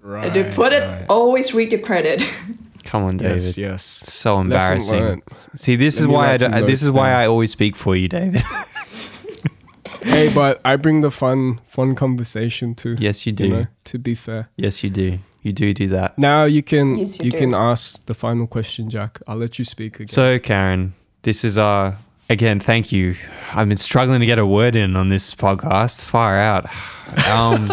[0.02, 1.06] right, And to put it, right.
[1.08, 2.22] always read the credit.
[2.84, 3.42] Come on, David.
[3.42, 3.82] Yes, yes.
[3.84, 5.22] So embarrassing.
[5.56, 7.10] See, this Let is why I don't, this notes is why.
[7.12, 8.42] I always speak for you, David.
[10.02, 12.96] hey, but I bring the fun, fun conversation too.
[12.98, 13.44] yes, you do.
[13.44, 14.48] You know, to be fair.
[14.56, 15.18] Yes, you do.
[15.42, 16.16] You do do that.
[16.18, 19.20] Now you can Yes, you you can ask the final question, Jak.
[19.26, 20.06] I'll let you speak again.
[20.06, 21.96] So, Karen, this is our
[22.30, 22.60] again.
[22.60, 23.16] Thank you.
[23.52, 26.00] I've been struggling to get a word in on this podcast.
[26.02, 26.70] Far out.
[27.28, 27.72] Um,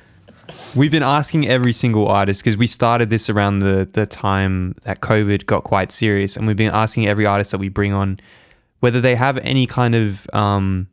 [0.76, 5.00] we've been asking every single artist because we started this around the the time that
[5.00, 8.20] COVID got quite serious, and we've been asking every artist that we bring on
[8.80, 10.88] whether they have any kind of um,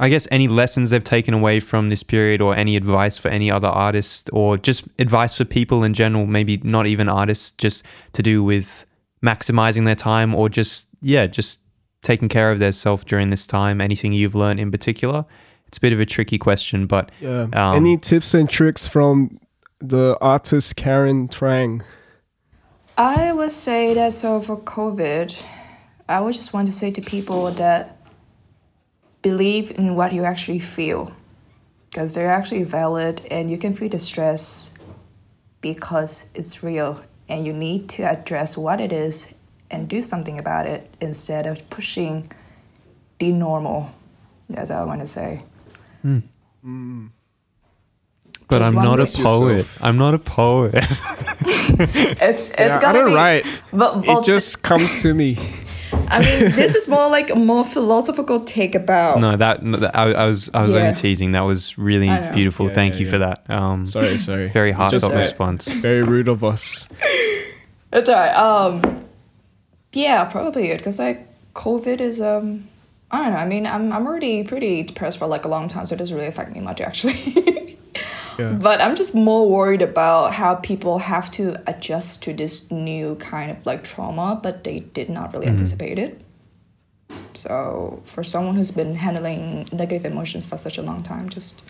[0.00, 3.50] I guess any lessons they've taken away from this period or any advice for any
[3.50, 7.84] other artists or just advice for people in general, maybe not even artists, just
[8.14, 8.86] to do with
[9.22, 11.60] maximizing their time or just, yeah, just
[12.02, 13.78] taking care of their self during this time.
[13.82, 15.26] Anything you've learned in particular?
[15.68, 17.48] It's a bit of a tricky question, but yeah.
[17.52, 19.38] um, Any tips and tricks from
[19.80, 21.82] the artist Karen Trang?
[22.96, 25.44] I would say that so for COVID,
[26.08, 27.99] I would just want to say to people that
[29.22, 31.12] believe in what you actually feel
[31.90, 34.70] because they're actually valid and you can feel the stress
[35.60, 39.34] because it's real and you need to address what it is
[39.70, 42.30] and do something about it instead of pushing
[43.18, 43.92] the normal.
[44.48, 45.44] That's all I want to say.
[46.02, 46.18] Hmm.
[46.64, 47.10] Mm.
[48.48, 49.66] but I'm Just not a poet.
[49.80, 50.74] I'm not a poet.
[51.82, 53.46] It's it's Yeah, I gonna don't be write.
[53.72, 55.38] But, It just comes to me.
[56.10, 59.20] I mean, this is more like a more philosophical take about.
[59.20, 60.80] no, that, no, that I, I was I was Yeah.
[60.80, 61.32] only teasing.
[61.32, 62.66] That was really beautiful.
[62.66, 63.12] Yeah, Thank yeah, you yeah.
[63.12, 63.44] for that.
[63.50, 64.48] Um, Sorry, sorry.
[64.48, 65.66] very heartfelt response.
[65.80, 66.88] Very rude of us.
[67.92, 68.36] It's alright.
[68.36, 69.04] Um,
[69.92, 72.68] yeah, probably it because like COVID is um,
[73.10, 73.38] I don't know.
[73.40, 76.14] I mean, I'm I'm already pretty depressed for like a long time, so it doesn't
[76.14, 77.14] really affect me much actually.
[78.40, 78.52] Yeah.
[78.52, 83.50] But I'm just more worried about how people have to adjust to this new kind
[83.50, 85.56] of like trauma, but they did not really mm-hmm.
[85.56, 86.20] anticipate it.
[87.34, 91.62] So for someone who's been handling negative emotions for such a long time, just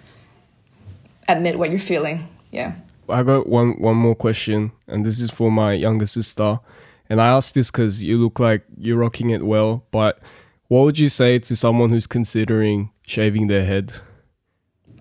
[1.28, 2.28] admit what you're feeling.
[2.52, 2.74] Yeah.
[3.08, 6.60] I got one one more question, and this is for my younger sister.
[7.08, 9.84] And I asked this because you look like you're rocking it well.
[9.90, 10.20] But
[10.68, 13.94] what would you say to someone who's considering shaving their head?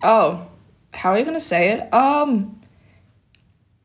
[0.02, 0.49] Oh,
[0.94, 1.94] how are you gonna say it?
[1.94, 2.56] Um.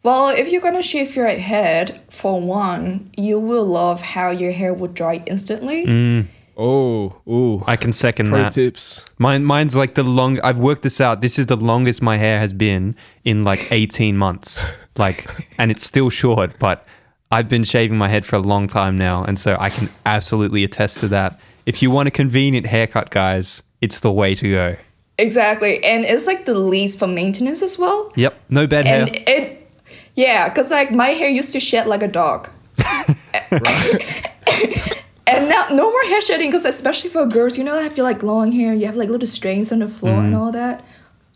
[0.03, 4.75] Well, if you're gonna shave your head, for one, you will love how your hair
[4.75, 6.29] would dry instantly.
[6.57, 7.65] Oh, ooh.
[7.67, 8.53] I can second Pro that.
[8.53, 9.05] tips.
[9.19, 10.41] Mine, mine's like the long.
[10.41, 11.21] I've worked this out.
[11.21, 12.95] This is the longest my hair has been
[13.25, 14.65] in like eighteen months.
[14.97, 15.27] Like,
[15.59, 16.87] and it's still short, but
[17.33, 20.63] I've been shaving my head for a long time now, and so I can absolutely
[20.63, 21.41] attest to that.
[21.67, 24.77] If you want a convenient haircut, guys, it's the way to go.
[25.19, 28.13] Exactly, and it's like the least for maintenance as well.
[28.17, 29.03] Yep, no bad hair.
[29.03, 29.71] And it,
[30.15, 32.51] yeah, cause like my hair used to shed like a dog.
[35.27, 38.05] And now no more hair shedding, cause especially for girls, you know, I have your
[38.05, 40.43] like long hair, you have like little strands on the floor and mm-hmm.
[40.43, 40.85] all that.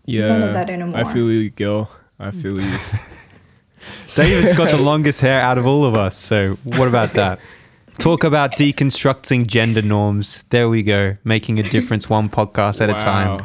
[0.05, 0.29] Yeah.
[0.29, 1.01] None of that anymore.
[1.01, 1.91] I feel you, girl.
[2.18, 2.79] I feel you.
[4.14, 6.16] David's got the longest hair out of all of us.
[6.16, 7.41] So what about that?
[7.99, 10.45] Talk about deconstructing gender norms.
[10.51, 13.41] There we go, making a difference one podcast at a time.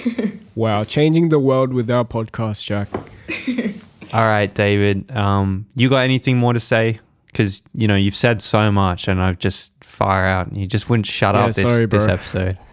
[0.54, 2.88] wow, changing the world with our podcast, Jak.
[4.12, 5.10] All right, David.
[5.10, 7.00] Um, you got anything more to say?
[7.26, 10.90] Because you know you've said so much, and I've just fire out, and you just
[10.90, 12.58] wouldn't shut Yeah, up this sorry, this episode.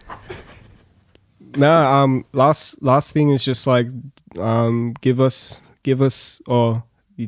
[1.56, 3.88] No, um, last last thing is just like,
[4.38, 6.84] um, give us give us or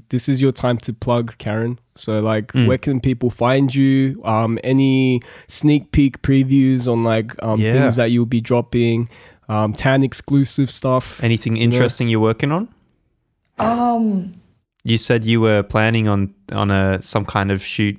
[0.10, 1.80] this is your time to plug, Karen.
[1.96, 2.68] So like, Hmm.
[2.68, 4.16] where can people find you?
[4.24, 7.74] Um, any sneak peek previews on like um Yeah.
[7.74, 9.10] things that you'll be dropping,
[9.52, 11.22] um, tan exclusive stuff.
[11.24, 12.68] Anything interesting you're working on?
[13.60, 14.32] Um,
[14.84, 17.97] You said you were planning on on a some kind of shoot.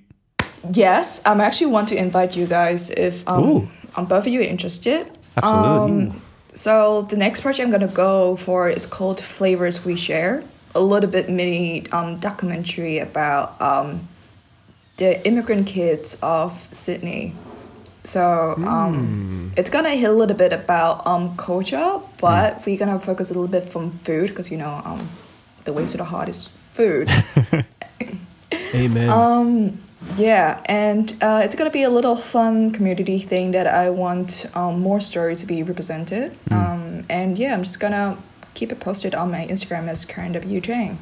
[0.75, 3.69] yes, I'm actually want to invite you guys if um, Ooh.
[3.97, 5.07] um both of you are interested.
[5.37, 6.07] Absolutely.
[6.09, 6.23] Um,
[6.55, 10.43] so the next project I'm gonna go for it's called Flavors We Share.
[10.75, 14.09] A little bit mini um, documentary about um,
[14.97, 17.35] the immigrant kids of Sydney.
[18.05, 23.31] So um, it's gonna hit a little bit about um, culture, but we're gonna focus
[23.31, 25.09] a little bit from food because you know um,
[25.65, 27.09] the way to the heart is food.
[28.75, 29.09] Amen.
[29.09, 29.81] Um,
[30.17, 34.81] yeah, and uh, it's gonna be a little fun community thing that I want um,
[34.81, 36.37] more stories to be represented.
[36.51, 38.19] Um, and yeah, I'm just gonna
[38.55, 40.97] keep it posted on my Instagram as Karen W Trang.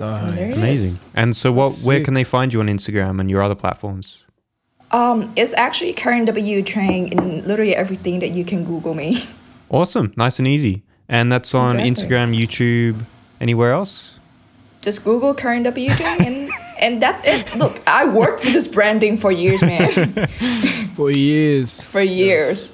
[0.00, 0.34] Nice.
[0.34, 0.52] there.
[0.52, 0.98] Amazing.
[1.14, 1.68] And so, what?
[1.68, 2.06] That's Where sick.
[2.06, 4.21] can they find you on Instagram and your other platforms?
[4.92, 9.24] Um, it's actually Karen W Trang in literally everything that you can Google me.
[9.70, 10.82] Awesome, nice and easy.
[11.08, 11.90] And that's on Exactly.
[12.16, 13.06] Instagram, YouTube,
[13.40, 14.18] anywhere else.
[14.82, 17.56] Just Google Karen W Trang and and that's it.
[17.56, 19.90] Look, I worked this branding for years, man,
[20.94, 21.80] For years.
[21.80, 22.70] for years.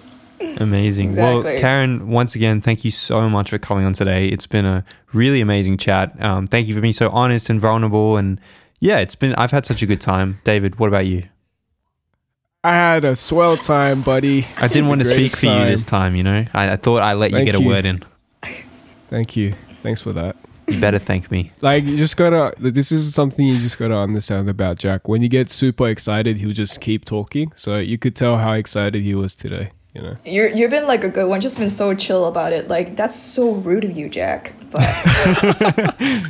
[0.57, 1.15] Amazing.
[1.15, 4.27] Well, Karen, once again, thank you so much for coming on today.
[4.27, 6.21] It's been a really amazing chat.
[6.21, 8.17] Um, thank you for being so honest and vulnerable.
[8.17, 8.41] And
[8.81, 10.41] yeah, it's been, I've had such a good time.
[10.43, 11.23] David, what about you?
[12.69, 14.47] I had a swell time, buddy.
[14.59, 16.45] I didn't want to speak Greatest for you this time, you know?
[16.53, 17.67] I, I thought I'd let you Thank get a you.
[17.67, 18.05] word in.
[19.09, 19.55] Thank you.
[19.83, 20.37] Thanks for that.
[20.67, 21.51] You better thank me.
[21.63, 22.53] Like you just gotta.
[22.59, 25.09] This is something you just gotta understand about Jak.
[25.09, 27.53] When you get super excited, he'll just keep talking.
[27.57, 29.71] So you could tell how excited he was today.
[29.95, 30.17] You know.
[30.27, 32.69] You're you've been like a good one, just been so chill about it.
[32.69, 34.53] Like that's so rude of you, Jak.
[34.71, 34.83] But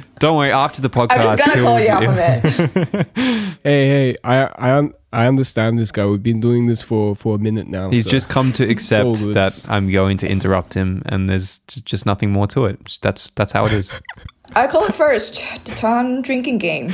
[0.18, 1.18] Don't worry, after the podcast.
[1.18, 3.06] I'm just gonna call you out from it.
[3.64, 6.06] Hey, hey, I, I, un- I understand this guy.
[6.06, 7.90] We've been doing this for for a minute now.
[7.90, 9.34] He's so- just come to accept good.
[9.34, 12.98] that I'm going to interrupt him, and there's just nothing more to it.
[13.02, 13.92] That's that's how it is.
[14.54, 16.90] I call it first the ton drinking game.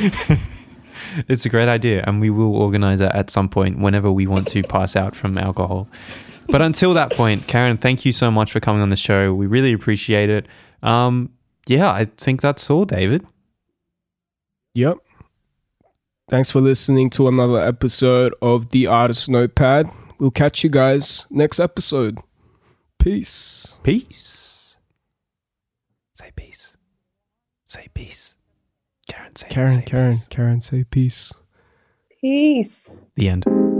[1.28, 4.48] It's a great idea, and we will organize that at some point whenever we want
[4.48, 5.86] to pass out from alcohol.
[6.48, 9.32] But until that point, Karen, thank you so much for coming on the show.
[9.32, 10.46] We really appreciate it.
[10.84, 11.30] Um,
[11.66, 13.24] yeah, I think that's all, David.
[14.74, 14.98] Yep.
[16.28, 19.90] Thanks for listening to another episode of the Artist Notepad.
[20.18, 22.18] We'll catch you guys next episode.
[22.98, 23.78] Peace.
[23.82, 24.76] Peace.
[26.18, 26.76] Say peace.
[27.66, 28.36] Say peace.
[29.08, 30.26] Karen, say Karen, say Karen, peace.
[30.28, 31.32] Karen, say peace.
[32.20, 33.04] Peace.
[33.16, 33.73] The end.